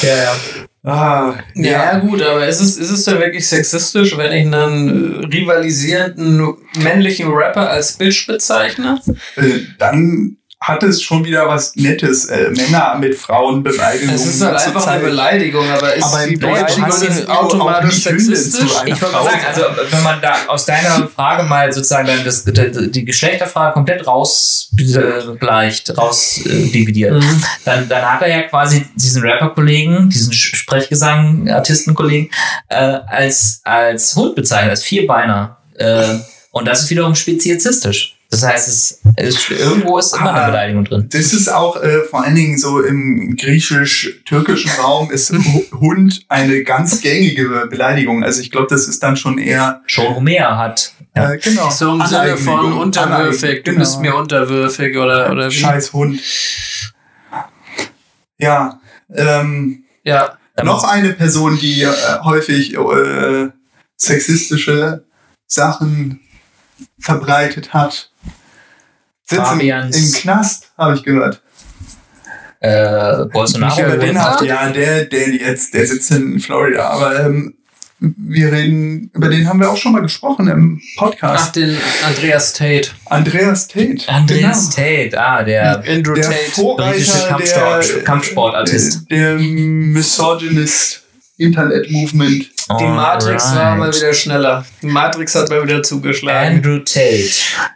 [0.02, 0.36] ja, ja.
[0.84, 5.26] Ah, Ja, gut, aber ist es, ist es denn wirklich sexistisch, wenn ich einen äh,
[5.26, 9.02] rivalisierenden männlichen Rapper als Bitch bezeichne?
[9.36, 14.12] äh, dann hat es schon wieder was Nettes, äh, Männer mit Frauen beleidigen.
[14.14, 17.44] Es ist halt einfach eine Beleidigung, aber ist Aber die im Deutschen hast Beleidigung auch
[17.46, 18.68] automatisch sexistisch?
[18.70, 22.26] zu einem- Ich mal sagen, also wenn man da aus deiner Frage mal sozusagen dann
[22.26, 27.44] das, die Geschlechterfrage komplett rausgleicht, raus äh, dividiert, Mhm.
[27.64, 32.30] dann, dann hat er ja quasi diesen Rapper-Kollegen, diesen Sprechgesang-Artisten-Kollegen
[32.68, 32.76] äh,
[33.08, 35.58] als, als Hund bezeichnet, als Vierbeiner.
[35.76, 36.16] Äh,
[36.52, 38.19] und das ist wiederum speziesistisch.
[38.32, 41.10] Das heißt, es ist, irgendwo ist immer eine Beleidigung drin.
[41.12, 46.62] Das ist auch äh, vor allen Dingen so im griechisch-türkischen Raum ist Hu- Hund eine
[46.64, 48.24] ganz gängige Beleidigung.
[48.24, 50.94] Also ich glaube, das ist dann schon eher Schon Homer hat.
[51.16, 51.32] Ja.
[51.32, 53.80] äh, genau So im Sinne von unterwürfig, Aneignung, du genau.
[53.80, 55.52] bist mir unterwürfig oder, oder wie?
[55.56, 56.22] Scheiß Hund.
[58.38, 58.80] Ja,
[59.14, 61.90] ähm, Ja, noch eine Person, die äh,
[62.24, 63.50] häufig äh,
[63.98, 65.04] sexistische
[65.48, 66.20] Sachen
[67.00, 68.12] verbreitet hat.
[69.26, 69.96] Sitzt im, Fabians.
[70.16, 71.42] im Knast, habe ich gehört.
[72.62, 73.74] Äh, Bolsonaro.
[73.76, 74.24] Michael Über den Wendler?
[74.24, 77.56] habt, ja, der, der jetzt, der sitzt in Florida, aber ähm,
[78.02, 81.56] wir reden, über den haben wir auch schon mal gesprochen im ach, Podcast.
[81.58, 82.90] den Andreas Tate.
[83.06, 83.98] Andreas Tate.
[84.08, 84.88] Andreas Genau.
[84.88, 86.36] Tate, ah, der Andrew Der Tate.
[86.38, 89.10] britische Vorreiter Kampfsport- der, Kampfsportartist.
[89.12, 91.04] Der, der Misogynist
[91.40, 92.50] Internet Movement.
[92.80, 93.80] Die Matrix war Alright.
[93.80, 94.66] mal wieder schneller.
[94.82, 96.58] Die Matrix hat mal wieder zugeschlagen.
[96.58, 97.30] Andrew Tate.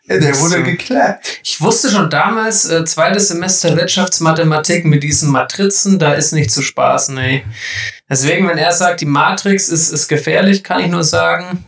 [0.07, 0.63] Der wurde So.
[0.63, 1.39] geklappt.
[1.43, 6.61] Ich wusste schon damals, äh, zweites Semester Wirtschaftsmathematik mit diesen Matrizen, da ist nicht zu
[6.61, 7.43] spaßen, ey.
[8.09, 11.65] Deswegen, wenn er sagt, die Matrix ist, ist gefährlich, kann ich nur sagen,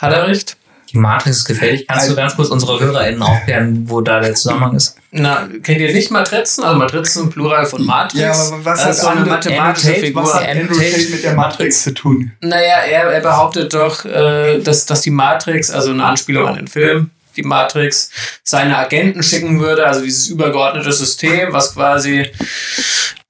[0.00, 0.56] hat er recht.
[0.92, 1.86] Die Matrix ist gefährlich.
[1.86, 4.96] Kannst du Also- ganz kurz unsere HörerInnen aufklären, wo da der Zusammenhang ist?
[5.10, 6.62] Na, kennt ihr nicht Matrizen?
[6.64, 8.20] Also Matrizen, Plural von Matrix.
[8.20, 10.22] Ja, aber was hat ist so eine mathematische Tate, Figur.
[10.22, 12.32] Was hat Andrew Tate mit der Matrix zu tun?
[12.40, 16.68] Naja, er, er behauptet doch, äh, dass, dass die Matrix, also eine Anspielung an den
[16.68, 18.10] Film, die Matrix
[18.42, 22.26] seine Agenten schicken würde, also dieses übergeordnete System, was quasi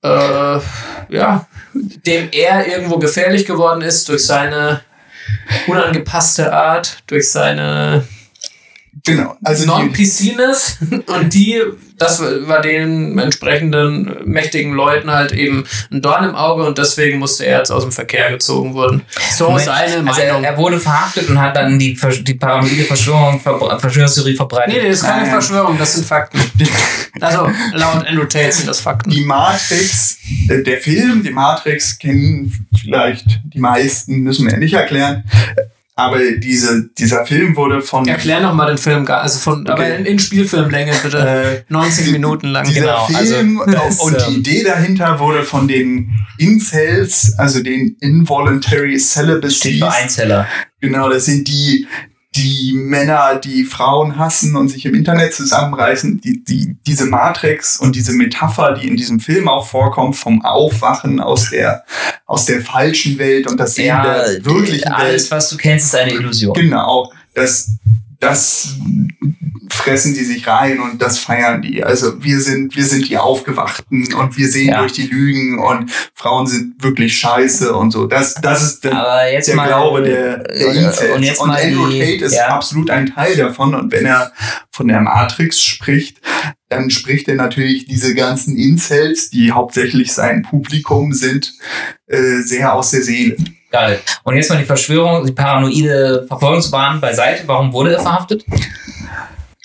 [0.02, 0.58] äh,
[1.08, 4.80] ja, dem er irgendwo gefährlich geworden ist durch seine
[5.66, 8.04] unangepasste Art, durch seine
[9.04, 9.36] Genau.
[9.44, 11.62] Also die, Non-PC-Ness und die,
[11.98, 17.46] das war den entsprechenden mächtigen Leuten halt eben ein Dorn im Auge und deswegen musste
[17.46, 19.02] er jetzt aus dem Verkehr gezogen werden.
[19.34, 19.80] So Moment, seine
[20.10, 20.44] also Meinung.
[20.44, 24.74] er, er wurde verhaftet und hat dann die, die paranoide Verschwörung, Ver- Verschwörungstheorie verbreitet.
[24.74, 25.30] nee, nee, das ist keine Nein.
[25.30, 26.38] Verschwörung, das sind Fakten.
[27.18, 29.08] Also laut Andrew Tate sind das Fakten.
[29.08, 30.18] die Matrix,
[30.50, 35.24] äh, der Film, die Matrix kennen vielleicht die meisten, müssen wir ja nicht erklären.
[35.98, 40.04] Aber diese, dieser Film wurde von Erklär noch mal den Film, also von, aber in,
[40.04, 41.64] in Spielfilmlänge bitte.
[41.66, 42.66] äh, 90 Minuten lang.
[42.66, 47.62] Dieser Genau, also Film das, und die ähm, Idee dahinter wurde von den Incels, also
[47.62, 49.78] den Involuntary steht Celibacies.
[49.78, 50.46] für Einzeller.
[50.82, 51.86] Genau, das sind die,
[52.36, 56.20] die Männer, die Frauen hassen und sich im Internet zusammenreißen.
[56.20, 61.20] Die, die, diese Matrix und diese Metapher, die in diesem Film auch vorkommt, vom Aufwachen
[61.20, 61.84] aus der,
[62.26, 65.30] aus der falschen Welt und das Sehen der wirklichen alles, Welt.
[65.30, 66.54] was du kennst, ist eine Illusion.
[66.54, 67.12] Genau.
[67.34, 67.70] Das,
[68.20, 68.74] das
[69.68, 71.82] fressen die sich rein und das feiern die.
[71.84, 74.80] Also wir sind, wir sind die Aufgewachten und wir sehen Ja.
[74.80, 78.06] durch die Lügen und Frauen sind wirklich scheiße und so.
[78.06, 81.14] Das, das ist der, Aber jetzt der mal, Glaube der, der äh, Incels.
[81.14, 82.48] und jetzt mal Andrew die- Tate ist ja.
[82.48, 83.74] absolut ein Teil davon.
[83.74, 84.32] Und wenn er
[84.70, 86.20] von der Matrix spricht,
[86.68, 91.52] dann spricht er natürlich diese ganzen Incels, die hauptsächlich sein Publikum sind,
[92.06, 93.36] äh, sehr aus der Seele.
[93.70, 94.00] Geil.
[94.22, 97.42] Und jetzt mal die Verschwörung, die paranoide Verfolgungswahn beiseite.
[97.46, 98.44] Warum wurde er verhaftet?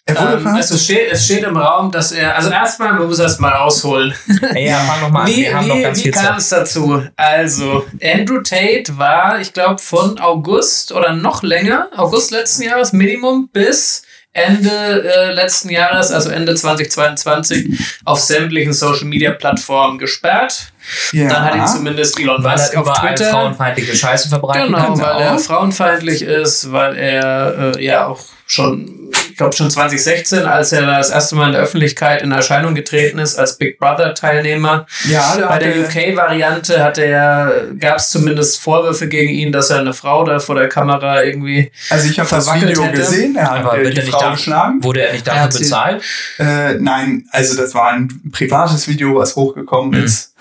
[0.06, 0.72] Er wurde Ähm, verhaftet.
[0.72, 4.14] es, steht, es steht im Raum, dass er, also erstmal, man muss erst mal ausholen.
[4.56, 5.28] Ja, fang noch mal an.
[5.28, 6.38] Wie, Wir haben noch wie, ganz wie viel kam Zeit.
[6.40, 7.04] es dazu?
[7.16, 13.50] Also, Andrew Tate war, ich glaube, von August oder noch länger, August letzten Jahres Minimum,
[13.54, 14.02] bis
[14.34, 20.71] Ende äh, letzten Jahres, also Ende 2022, auf sämtlichen Social Media Plattformen gesperrt.
[21.14, 21.28] Ja.
[21.30, 23.32] Dann hat ihn zumindest Elon Weil Musk er auf überall Twitter.
[23.32, 25.00] frauenfeindliche Scheiße verbreitet Genau, hat.
[25.00, 30.72] weil er frauenfeindlich ist, weil er äh, ja auch schon, ich glaube schon 2016, als
[30.74, 34.86] er das erste Mal in der Öffentlichkeit in Erscheinung getreten ist als Big Brother Teilnehmer.
[35.10, 39.52] ja, da Bei hat der er- UK-Variante hatte er, gab es zumindest Vorwürfe gegen ihn,
[39.52, 41.72] dass er eine Frau da vor der Kamera irgendwie.
[41.90, 42.98] Also ich habe das Video hätte.
[42.98, 44.84] gesehen, er hat Aber die er nicht Frau dafür- geschlagen.
[44.84, 46.04] Wurde er nicht Er dafür sie- bezahlt?
[46.40, 50.06] Äh, nein, also das war ein privates Video, was hochgekommen Mhm.
[50.06, 50.36] ist.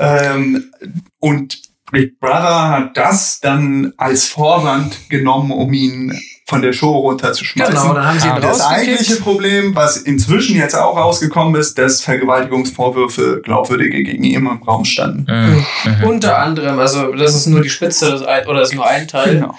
[0.00, 0.72] Ähm,
[1.18, 1.58] und
[1.90, 7.74] Big Brother hat das dann als Vorwand genommen, um ihn von der Show runterzuschmeißen.
[7.74, 9.16] Genau, dann haben sie ihn Ah, das eigentliche.
[9.16, 15.26] Problem, was inzwischen jetzt auch rausgekommen ist, dass Vergewaltigungsvorwürfe glaubwürdige gegen ihn im Raum standen.
[15.28, 15.66] Mhm.
[15.84, 16.04] Mhm.
[16.08, 19.34] Unter anderem, also das ist nur die Spitze ein- oder das ist nur ein Teil.
[19.34, 19.54] Genau.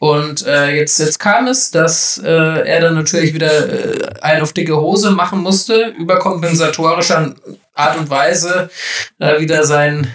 [0.00, 3.50] Und äh, jetzt, jetzt kam es, dass äh, er dann natürlich wieder
[3.96, 7.34] äh, einen auf dicke Hose machen musste, überkompensatorischer
[7.74, 8.68] Art und Weise
[9.18, 10.08] äh, wieder sein,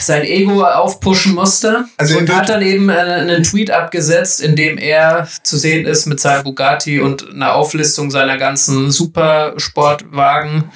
[0.00, 1.86] sein Ego aufpushen musste.
[1.96, 5.86] Also er und hat dann eben äh, einen Tweet abgesetzt, in dem er zu sehen
[5.86, 10.70] ist mit seinem Bugatti und einer Auflistung seiner ganzen Supersportwagen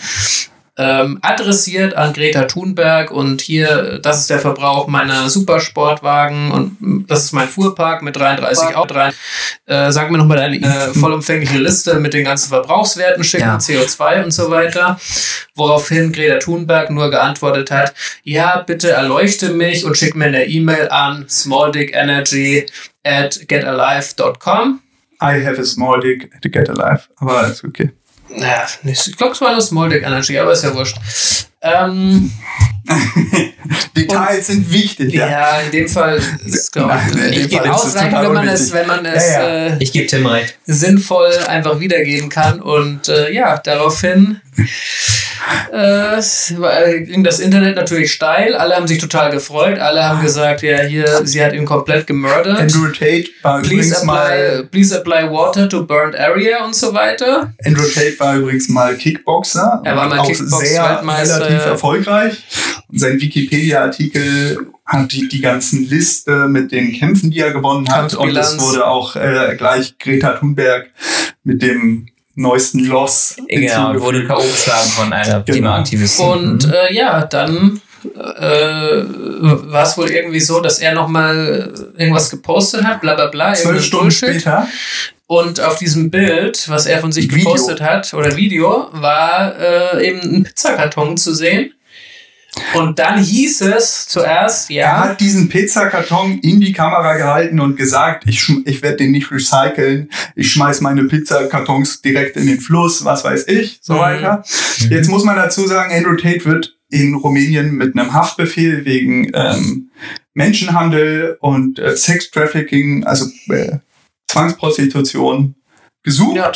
[0.82, 7.24] ähm, adressiert an Greta Thunberg und hier, das ist der Verbrauch meiner Supersportwagen und das
[7.24, 8.96] ist mein Fuhrpark mit 33 Autos.
[8.96, 9.12] rein.
[9.66, 13.58] Äh, sag mir nochmal deine äh, vollumfängliche Liste mit den ganzen Verbrauchswerten schicken, Ja.
[13.58, 14.98] CO2 und so weiter.
[15.54, 20.88] Woraufhin Greta Thunberg nur geantwortet hat, ja, bitte erleuchte mich und schick mir eine E-Mail
[20.88, 22.66] an smalldickenergy
[23.04, 24.80] at getalive.com.
[25.22, 27.02] I have a small dick to get alive.
[27.16, 27.90] Aber ist okay.
[28.36, 30.96] Ja, nicht, ich glaube, es war nur Small Dick Energy, aber ist ja wurscht.
[31.62, 32.30] Ähm,
[33.96, 35.12] Details sind wichtig.
[35.14, 35.28] ja.
[35.28, 35.60] Ja.
[35.60, 36.98] in dem Fall ist es, glaube
[37.30, 40.26] ich, ich es ausreichend, wenn man es, wenn man es Ja, Äh, Ich gebe Tim
[40.26, 40.56] recht.
[40.66, 42.60] sinnvoll einfach wiedergeben kann.
[42.60, 44.40] Und äh, ja, daraufhin
[45.72, 48.54] äh, ging das Internet natürlich steil.
[48.54, 49.78] Alle haben sich total gefreut.
[49.78, 52.58] Alle haben gesagt, ja, hier, sie hat ihn komplett gemördert.
[52.58, 56.92] Andrew Tate war Please übrigens mal apply, please apply water to burned area und so
[56.92, 57.52] weiter.
[57.64, 59.82] Andrew Tate war übrigens mal Kickboxer.
[59.84, 62.42] Er war mal Kickbox-Weltmeister, relativ erfolgreich.
[62.88, 68.14] Und sein Wikipedia-Artikel hat die, die ganzen Liste mit den Kämpfen, die er gewonnen hat.
[68.14, 70.90] Und es wurde auch äh, gleich Greta Thunberg
[71.44, 74.40] mit dem neuesten Loss Genau, wurde K.O.
[74.42, 75.44] geschlagen von einer Genau.
[75.44, 76.26] Klimaaktivistin.
[76.26, 76.72] Und Mhm.
[76.72, 79.02] äh, ja, dann äh,
[79.72, 83.84] war es wohl irgendwie so, dass er nochmal irgendwas gepostet hat, bla bla bla, Zwölf
[83.84, 84.28] Stunden Bullshit.
[84.40, 84.66] später.
[85.26, 87.44] Und auf diesem Bild, was er von sich Video.
[87.44, 91.72] gepostet hat, oder Video, war äh, eben ein Pizzakarton zu sehen.
[92.74, 97.76] Und dann hieß es zuerst, Er ja, hat diesen Pizzakarton in die Kamera gehalten und
[97.76, 103.04] gesagt, ich, ich werde den nicht recyceln, ich schmeiß meine Pizzakartons direkt in den Fluss,
[103.04, 103.98] was weiß ich, so Mhm.
[103.98, 104.44] weiter.
[104.88, 109.90] Jetzt muss man dazu sagen, Andrew Tate wird in Rumänien mit einem Haftbefehl wegen ähm,
[110.34, 113.78] Menschenhandel und äh, Sextrafficking, also äh,
[114.26, 115.54] Zwangsprostitution,
[116.02, 116.36] gesucht.
[116.36, 116.52] Ja.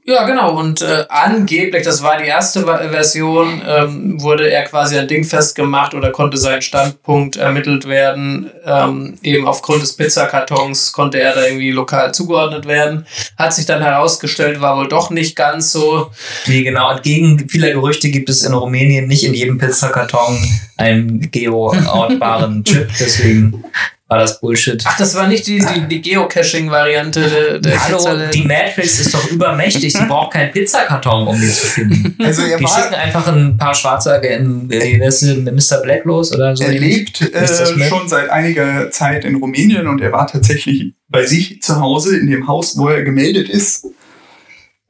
[0.10, 0.58] Ja, genau.
[0.58, 5.94] Und äh, angeblich, das war die erste Version, ähm, wurde er quasi ein Ding festgemacht
[5.94, 8.50] oder konnte sein Standpunkt ermittelt werden.
[8.66, 13.06] Ähm, eben aufgrund des Pizzakartons konnte er da irgendwie lokal zugeordnet werden.
[13.38, 16.10] Hat sich dann herausgestellt, war wohl doch nicht ganz so.
[16.46, 16.90] Nee, genau.
[16.90, 20.38] Entgegen vieler Gerüchte gibt es in Rumänien nicht in jedem Pizzakarton
[20.78, 22.88] einen geo-ortbaren Chip.
[22.98, 23.62] Deswegen
[24.08, 24.82] war das Bullshit.
[24.86, 28.00] Ach, das war nicht die, die, die Geocaching-Variante der, der Hallo,
[28.34, 29.92] die Matrix ist doch übermächtig.
[29.92, 32.16] Sie braucht keinen Pizzakarton, um die zu finden.
[32.28, 35.82] Also er Die war, schicken einfach ein paar schwarze Agenten, äh, Mr.
[35.82, 36.64] Black los oder so.
[36.64, 37.48] er lebt äh,
[37.88, 42.28] schon seit einiger Zeit in Rumänien und er war tatsächlich bei sich zu Hause in
[42.28, 43.88] dem Haus, wo er gemeldet ist.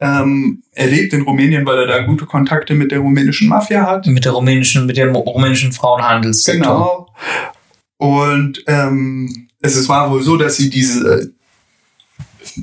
[0.00, 4.06] Ähm, er lebt in Rumänien, weil er da gute Kontakte mit der rumänischen Mafia hat.
[4.06, 6.62] Mit der rumänischen, mit dem rumänischen Frauenhandelssektor.
[6.62, 7.08] Genau.
[7.98, 11.32] Und ähm, es war wohl so, dass sie diese,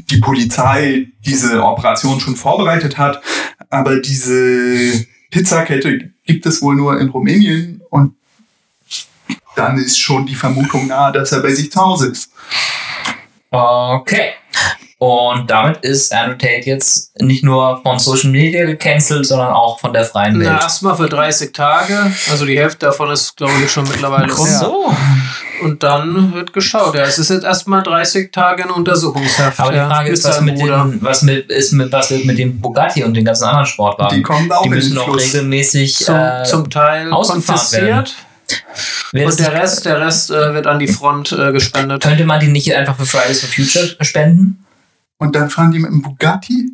[0.10, 3.22] die Polizei diese Operation schon vorbereitet hat,
[3.70, 8.16] aber diese Pizzakette gibt es wohl nur in Rumänien und
[9.56, 12.32] dann ist schon die Vermutung nahe, dass er bei sich zu Hause ist.
[13.52, 14.34] Okay.
[15.06, 19.94] Und damit ist Andrew Tate jetzt nicht nur von Social Media gecancelt, sondern auch von
[19.94, 20.50] der freien Welt.
[20.52, 22.12] Na, erstmal für 30 Tage.
[22.32, 24.48] Also die Hälfte davon ist, glaube ich, schon mittlerweile Ach rum.
[24.48, 24.94] so.
[25.62, 26.96] Und dann wird geschaut.
[26.96, 29.60] Ja, es ist jetzt erstmal 30 Tage in Untersuchungshaft.
[29.60, 32.26] Aber die ja, Frage mit ist, was mit, den, was mit, ist mit, was wird
[32.26, 34.18] mit dem Bugatti und den ganzen anderen Sportwagen?
[34.18, 35.22] Die kommen auch die müssen Fluss.
[35.22, 38.16] regelmäßig Zum, äh, zum Teil ausgefahren konfisziert.
[39.12, 42.02] wer Und der Rest, der Rest äh, wird an die Front äh, gespendet.
[42.02, 44.65] Könnte man die nicht einfach für Fridays for Future spenden?
[45.18, 46.72] Und dann fahren die mit dem Bugatti?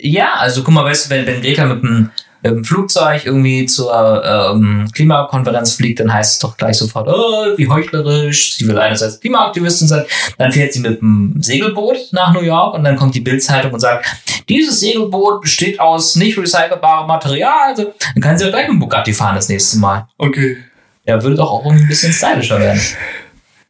[0.00, 2.10] Ja, also guck mal, weißt du, wenn, wenn Greta mit dem,
[2.42, 7.56] mit dem Flugzeug irgendwie zur ähm, Klimakonferenz fliegt, dann heißt es doch gleich sofort, oh,
[7.56, 10.04] wie heuchlerisch, sie will einerseits Klimaaktivistin sein,
[10.38, 13.80] dann fährt sie mit dem Segelboot nach New York und dann kommt die Bildzeitung und
[13.80, 14.06] sagt,
[14.48, 18.80] dieses Segelboot besteht aus nicht recycelbarem Material, also, dann kann sie ja gleich mit dem
[18.80, 20.08] Bugatti fahren das nächste Mal.
[20.16, 20.56] Okay.
[21.04, 22.80] Ja, würde doch auch irgendwie ein bisschen stylischer werden.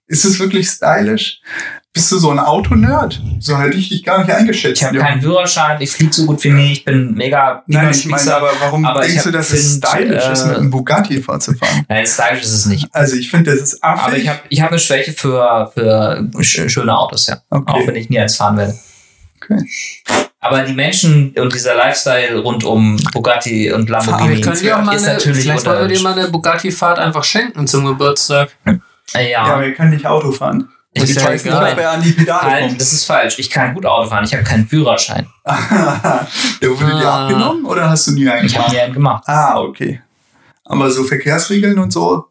[0.09, 1.41] Ist es wirklich stylisch?
[1.93, 3.21] Bist du so ein Autonerd?
[3.41, 4.81] So hätte ich dich gar nicht eingeschätzt.
[4.81, 5.05] Ich habe Ja.
[5.05, 8.51] keinen Führerschein, ich fliege so gut wie nie, ich bin mega Nein, ich meine, aber
[8.61, 11.85] warum aber denkst du, dass es stylisch ist, äh, mit einem Bugatti vorzufahren?
[11.89, 12.89] Nein, stylisch ist es nicht.
[12.93, 14.05] Also ich finde, das ist affig.
[14.05, 17.43] Aber ich habe ich hab eine Schwäche für, für sch schöne Autos, ja.
[17.51, 17.73] Okay.
[17.73, 18.75] Auch wenn ich nie eins fahren werde.
[19.43, 19.63] Okay.
[20.41, 24.79] Aber die Menschen und dieser Lifestyle rund um Bugatti und Aber Lamborghini wir können dir
[24.79, 27.85] auch mal ist eine, natürlich vielleicht wollen wir dir mal eine Bugatti-Fahrt einfach schenken zum
[27.87, 28.51] Geburtstag.
[28.65, 28.75] Äh,
[29.15, 30.69] ja, Ja, wir können nicht Auto fahren.
[30.93, 31.55] ich ja weiß nicht.
[31.55, 32.81] Ob er an die Pedale Halt, kommt.
[32.81, 33.39] das ist falsch.
[33.39, 34.25] Ich kann gut Auto fahren.
[34.25, 35.27] Ich habe keinen Führerschein.
[36.63, 37.23] Der wurde dir Ah.
[37.27, 38.73] abgenommen oder hast du nie einen Ich habe gemacht?
[38.75, 39.25] nie einen gemacht.
[39.27, 40.01] Ah, okay.
[40.65, 42.27] Aber so Verkehrsregeln und so?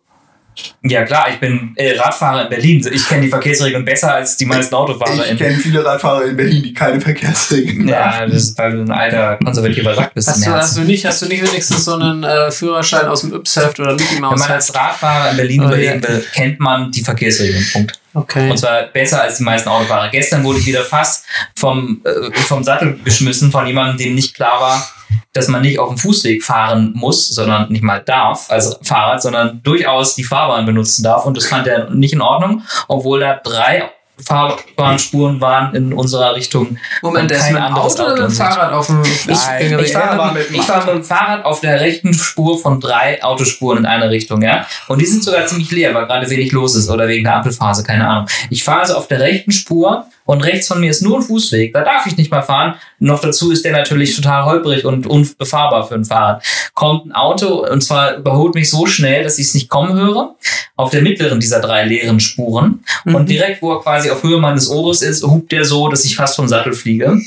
[0.83, 2.87] Ja klar, ich bin äh, Radfahrer in Berlin.
[2.91, 6.63] Ich kenne die Verkehrsregeln besser als die meisten Autofahrer Ich kenne viele Radfahrer in Berlin,
[6.63, 10.51] die keine Verkehrsregeln Ja, das ist, weil du ein alter konservativer Sack bist Hast im
[10.51, 13.79] du, hast, du nicht, hast du nicht wenigstens so einen äh, Führerschein aus dem Yps-Heft
[13.79, 14.73] oder Mickey Wenn Mouse man als?
[14.75, 16.09] Radfahrer in Berlin Oh, überleben ja.
[16.09, 17.65] will, kennt man die Verkehrsregeln.
[17.73, 17.99] Punkt.
[18.17, 18.49] Okay.
[18.49, 20.09] Und zwar besser als die meisten Autofahrer.
[20.09, 24.59] Gestern wurde ich wieder fast vom, äh, vom Sattel geschmissen von jemandem, dem nicht klar
[24.59, 24.89] war,
[25.33, 29.61] dass man nicht auf dem Fußweg fahren muss, sondern nicht mal darf als Fahrrad, sondern
[29.61, 31.27] durchaus die Fahrbahn benutzen darf.
[31.27, 33.91] Und das fand er nicht in Ordnung, obwohl da drei
[34.25, 36.77] Fahrbahnspuren waren in unserer Richtung.
[37.01, 38.31] Moment, der ist mit dem Auto oder mit dem.
[38.31, 39.85] Fahrrad auf dem Nein, Fußgängerweg?
[39.85, 43.79] ich fahre mit, ich fahr mit dem Fahrrad auf der rechten Spur von drei Autospuren
[43.79, 44.65] in eine Richtung, ja.
[44.87, 47.83] Und die sind sogar ziemlich leer, weil gerade wenig los ist oder wegen der Ampelphase,
[47.83, 48.27] keine Ahnung.
[48.49, 51.73] Ich fahre also auf der rechten Spur und rechts von mir ist nur ein Fußweg,
[51.73, 52.75] da darf ich nicht mal fahren.
[52.99, 56.43] Noch dazu ist der natürlich total holprig und unbefahrbar für ein Fahrrad.
[56.73, 60.35] Kommt ein Auto und zwar überholt mich so schnell, dass ich es nicht kommen höre,
[60.75, 62.83] auf der mittleren dieser drei leeren Spuren.
[63.05, 66.15] Und direkt, wo er quasi auf Höhe meines Ohres ist, hupt der so, dass ich
[66.17, 67.17] fast vom Sattel fliege.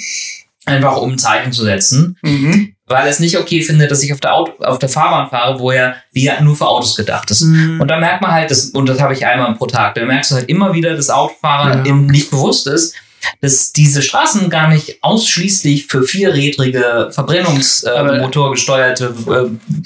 [0.67, 2.75] Einfach um ein Zeichen zu setzen Mhm.
[2.91, 5.59] Weil er es nicht okay findet, dass ich auf der, Auto, auf der Fahrbahn fahre,
[5.59, 7.43] wo er wie ja nur für Autos gedacht ist.
[7.43, 7.81] Mhm.
[7.81, 10.31] Und da merkt man halt, das, und das habe ich einmal pro Tag, da merkst
[10.33, 11.85] du halt immer wieder, dass Autofahrer Ja.
[11.87, 12.95] eben nicht bewusst ist,
[13.43, 19.11] dass diese Straßen gar nicht ausschließlich für vierrädrige, verbrennungsmotorgesteuerte äh,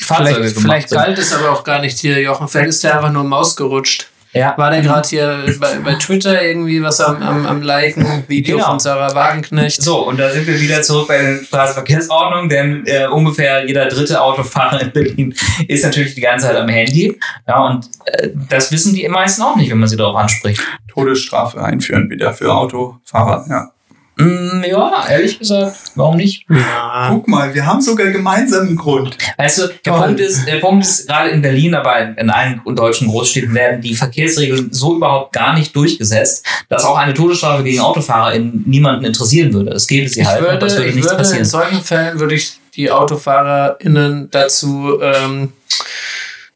[0.02, 0.98] Fahrzeuge Vielleicht, gemacht vielleicht sind.
[0.98, 2.48] galt es aber auch gar nicht hier, Jochen.
[2.48, 4.06] Vielleicht ist der einfach nur Maus gerutscht.
[4.34, 4.54] Ja.
[4.58, 8.24] War der gerade hier bei, bei Twitter irgendwie was am, am, am Liken?
[8.26, 8.70] Video Genau.
[8.70, 9.80] von Sarah Wagenknecht.
[9.80, 14.20] So, und da sind wir wieder zurück bei der Straßenverkehrsordnung, denn äh, ungefähr jeder dritte
[14.20, 15.34] Autofahrer in Berlin
[15.68, 17.18] ist natürlich die ganze Zeit am Handy.
[17.46, 20.60] Ja, und äh, das wissen die meisten auch nicht, wenn man sie darauf anspricht.
[20.88, 23.46] Todesstrafe einführen wieder für Autofahrer.
[23.48, 23.70] Ja.
[24.16, 26.46] Mm, ja, ehrlich gesagt, warum nicht?
[26.48, 27.08] Ja.
[27.10, 29.18] Guck mal, wir haben sogar gemeinsamen Grund.
[29.36, 29.92] Weißt du, der.
[29.92, 33.80] Punkt ist, der Punkt ist, gerade in Berlin, aber in, in allen deutschen Großstädten werden
[33.80, 39.04] die Verkehrsregeln so überhaupt gar nicht durchgesetzt, dass auch eine Todesstrafe gegen Autofahrer in niemanden
[39.04, 39.72] interessieren würde.
[39.72, 41.44] Es gäbe sie Ich halt, würde, es würde ich nichts würde in passieren.
[41.44, 45.52] solchen Fällen würde ich die AutofahrerInnen dazu, ähm,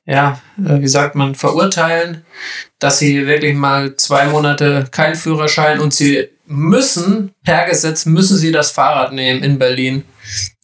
[0.06, 2.24] ja, äh, wie sagt man, verurteilen,
[2.78, 8.50] dass sie wirklich mal zwei Monate keinen Führerschein und sie müssen, per Gesetz müssen sie
[8.50, 10.04] das Fahrrad nehmen in Berlin.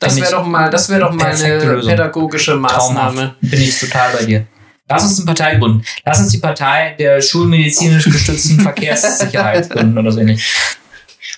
[0.00, 1.90] Das wäre doch mal, das wäre doch mal eine Lösung.
[1.90, 3.16] pädagogische Maßnahme.
[3.16, 3.40] Traumhaft.
[3.40, 4.46] Bin ich total bei dir.
[4.88, 5.84] Lass uns eine Partei gründen.
[6.04, 10.44] Lass uns die Partei der schulmedizinisch gestützten Verkehrssicherheit gründen oder so ähnlich.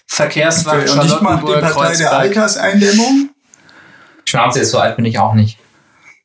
[0.07, 2.13] Verkehrswagen Und ich mache die Partei der Kreuzberg.
[2.13, 3.31] Alterseindämmung
[4.25, 5.59] Schnauze ist so alt bin ich auch nicht.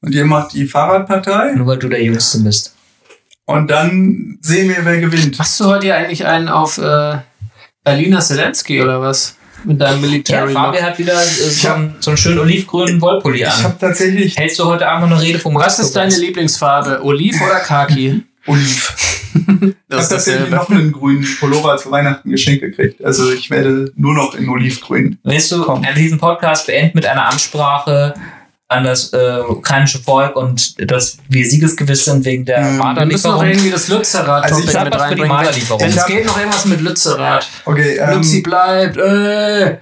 [0.02, 2.76] und ihr macht die Fahrradpartei Nur weil du der Jüngste bist.
[3.46, 5.38] und dann sehen wir, wer gewinnt.
[5.38, 7.18] Machst du heute eigentlich einen auf äh,
[7.84, 9.36] Berliner Zelensky oder was?
[9.64, 13.00] Mit deinem Ja, Military Fabian hat wieder äh, so, hab- einen, so einen schönen olivgrünen
[13.00, 13.64] Wollpulli Ich an.
[13.64, 17.04] habe tatsächlich Hältst du heute Abend noch eine Rede vom Was ist deine Lieblingsfarbe?
[17.04, 18.24] Oliv oder Khaki?
[18.48, 18.96] Oliv.
[19.92, 23.04] Ich habe tatsächlich noch einen grünen Pullover zu Weihnachten geschenkt gekriegt.
[23.04, 25.18] Also ich werde nur noch in Olivgrün.
[25.24, 25.86] Willst du Komm.
[25.96, 28.14] diesen Podcast beenden mit einer Ansprache
[28.72, 32.78] an das äh, ukrainische Volk und dass wir siegesgewiss sind wegen der Ähm, Wir müssen
[32.78, 33.46] noch Marderlieferung?
[33.46, 35.28] irgendwie das Lützerath-Topic Also mit reinbringen.
[35.28, 35.82] Marderlieferung.
[35.84, 37.48] Es geht, noch irgendwas mit Lützerath.
[37.66, 38.98] Okay, Lützi ähm, bleibt.
[38.98, 39.78] Äh.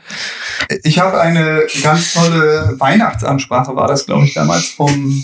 [0.83, 5.23] ich habe eine ganz tolle Weihnachtsansprache, war das, glaube ich, damals vom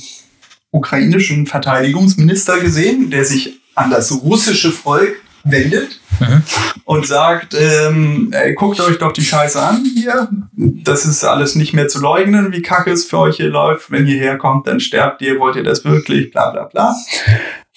[0.70, 5.16] ukrainischen Verteidigungsminister gesehen, der sich an das russische Volk
[5.46, 6.43] wendet Mhm.
[6.86, 10.30] und sagt, ähm, ey, guckt euch doch die Scheiße an hier.
[10.54, 13.91] Das ist alles nicht mehr zu leugnen, wie kacke es für euch hier läuft.
[13.91, 16.96] Wenn ihr herkommt, dann sterbt ihr, wollt ihr das wirklich, bla bla bla.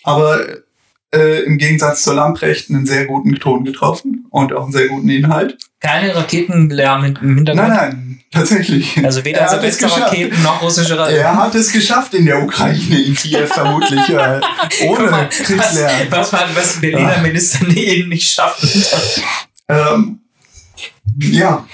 [0.05, 0.41] Aber
[1.15, 5.09] äh, im Gegensatz zur Lamprecht einen sehr guten Ton getroffen und auch einen sehr guten
[5.09, 5.57] Inhalt.
[5.81, 7.69] Keine Raketenlärm im Hintergrund?
[7.69, 8.99] Nein, nein, tatsächlich.
[9.05, 9.49] Also weder Er.
[9.49, 11.21] Silvesterraketen noch russische Raketen.
[11.21, 14.41] Er hat es geschafft in der Ukraine, in Kiew vermutlich, äh,
[14.87, 16.09] ohne mal, Kriegslärm.
[16.11, 17.23] was, was, man, was ein Berliner Ah.
[17.23, 18.67] Minister eben nicht schafft.
[19.69, 20.21] Ähm,
[21.21, 21.67] ja,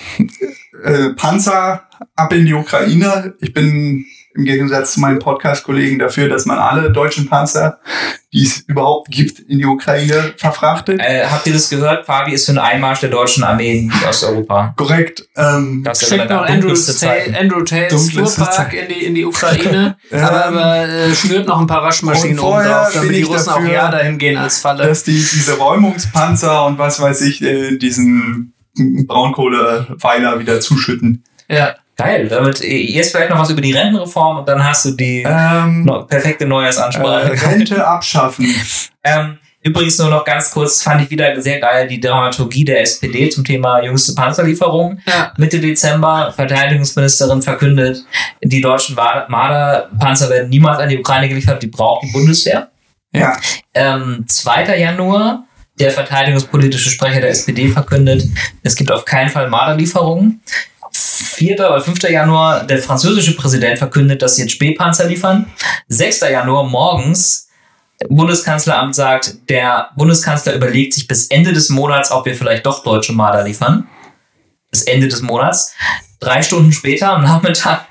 [0.85, 3.35] äh, Panzer ab in die Ukraine.
[3.41, 4.05] Ich bin
[4.37, 7.79] im Gegensatz zu meinen Podcast-Kollegen dafür, dass man alle deutschen Panzer,
[8.33, 11.01] die es überhaupt gibt, in die Ukraine verfrachtet.
[11.01, 12.05] Äh, habt ihr das gehört?
[12.07, 14.75] Fabi ist für einen Einmarsch der deutschen Armee in Osteuropa.
[14.77, 15.29] Korrekt.
[15.37, 17.35] Ähm, Das ist Schickt noch Andrew, Zeiten.
[17.35, 21.67] Andrew Dunkelste Fuhrpark in die, in die Ukraine, Ähm, aber, aber äh, schnürt noch ein
[21.67, 24.59] paar Waschmaschinen oben vorher drauf, damit die ich Russen auch dafür, ja dahin gehen als
[24.59, 24.87] Falle.
[24.87, 28.53] dass die diese Räumungspanzer und was weiß ich, äh, diesen
[29.07, 31.25] Braunkohleweiler wieder zuschütten.
[31.49, 31.77] Ja.
[31.97, 32.29] Geil.
[32.29, 35.89] Damit äh, jetzt vielleicht noch was über die Rentenreform und dann hast du die Ähm,
[36.09, 37.31] perfekte äh, Neujahrsansprache.
[37.51, 38.47] Rente abschaffen.
[39.07, 43.29] Ähm, übrigens nur noch ganz kurz, fand ich wieder sehr geil die Dramaturgie der SPD
[43.29, 44.99] zum Thema jüngste Panzerlieferung.
[45.07, 45.35] Ja.
[45.37, 48.03] Mitte Dezember, Verteidigungsministerin verkündet,
[48.43, 52.71] die deutschen Marder-Panzer werden niemals an die Ukraine geliefert, die braucht die Bundeswehr.
[53.13, 53.37] Ja.
[53.75, 54.79] Ähm, 2.
[54.79, 55.45] Januar,
[55.79, 58.25] der verteidigungspolitische Sprecher der SPD verkündet,
[58.63, 60.41] es gibt auf keinen Fall Marderlieferungen.
[61.45, 61.57] 4.
[61.57, 62.03] oder 5.
[62.05, 65.47] Januar, der französische Präsident verkündet, dass sie jetzt Spähpanzer liefern.
[65.89, 66.21] 6.
[66.21, 67.49] Januar morgens,
[68.09, 73.13] Bundeskanzleramt sagt, der Bundeskanzler überlegt sich bis Ende des Monats, ob wir vielleicht doch deutsche
[73.13, 73.87] Marder liefern.
[74.71, 75.75] Bis Ende des Monats.
[76.19, 77.87] Drei Stunden später am Nachmittag,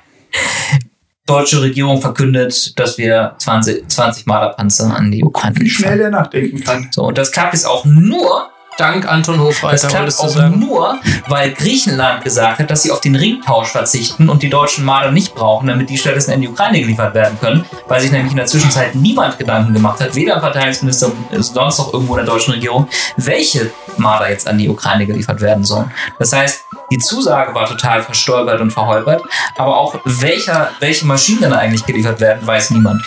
[1.26, 6.12] deutsche Regierung verkündet, dass wir 20, 20 Marderpanzer an die Ukraine Wie schnell liefern.
[6.12, 6.88] der nachdenken kann.
[6.90, 10.28] So, und das klappt jetzt auch nur, Dank Anton das Hofreiter, klappt wolltest du auch
[10.28, 10.58] sagen.
[10.58, 15.12] nur, weil Griechenland gesagt hat, dass sie auf den Ringtausch verzichten und die deutschen Marder
[15.12, 18.36] nicht brauchen, damit die stattdessen in die Ukraine geliefert werden können, weil sich nämlich in
[18.36, 22.88] der Zwischenzeit niemand Gedanken gemacht hat, weder Verteidigungsminister sonst noch irgendwo in der deutschen Regierung,
[23.16, 25.90] welche Marder jetzt an die Ukraine geliefert werden sollen.
[26.18, 29.22] Das heißt, die Zusage war total verstolpert und verholpert,
[29.56, 33.02] aber auch welcher, welche Maschinen dann eigentlich geliefert werden, weiß niemand.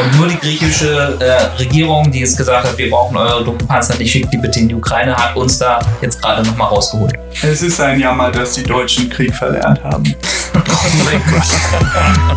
[0.00, 3.96] Und nur die griechische äh, Regierung, die jetzt gesagt hat, wir brauchen eure dummen Panzer
[3.96, 7.14] nicht, schickt die bitte in die Ukraine, hat uns da jetzt gerade nochmal rausgeholt.
[7.42, 10.14] Es ist ein Jammer, dass die Deutschen Krieg verlernt haben.
[10.54, 10.60] Oh
[11.04, 11.42] mein Gott.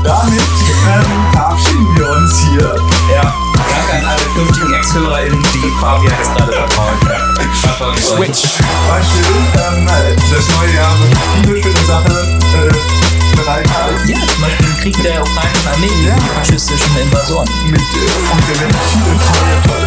[0.04, 2.76] Damit ähm, verabschieden wir uns hier.
[3.14, 6.98] Ja, danke an alle künftigen Ex-HörerInnen, die Fabian jetzt gerade vertrauen.
[7.54, 8.44] Verfolgt euch.
[8.88, 9.24] War schön.
[9.56, 11.16] Ähm, das neue Jahr wird
[11.46, 14.10] viele schöne Sachen äh, bereithalten.
[14.10, 17.48] Ja, zum Beispiel den Krieg der ukrainischen Armee gegen die faschistischen Invasoren.
[17.70, 19.84] Mit, äh, und wir werden viele tolle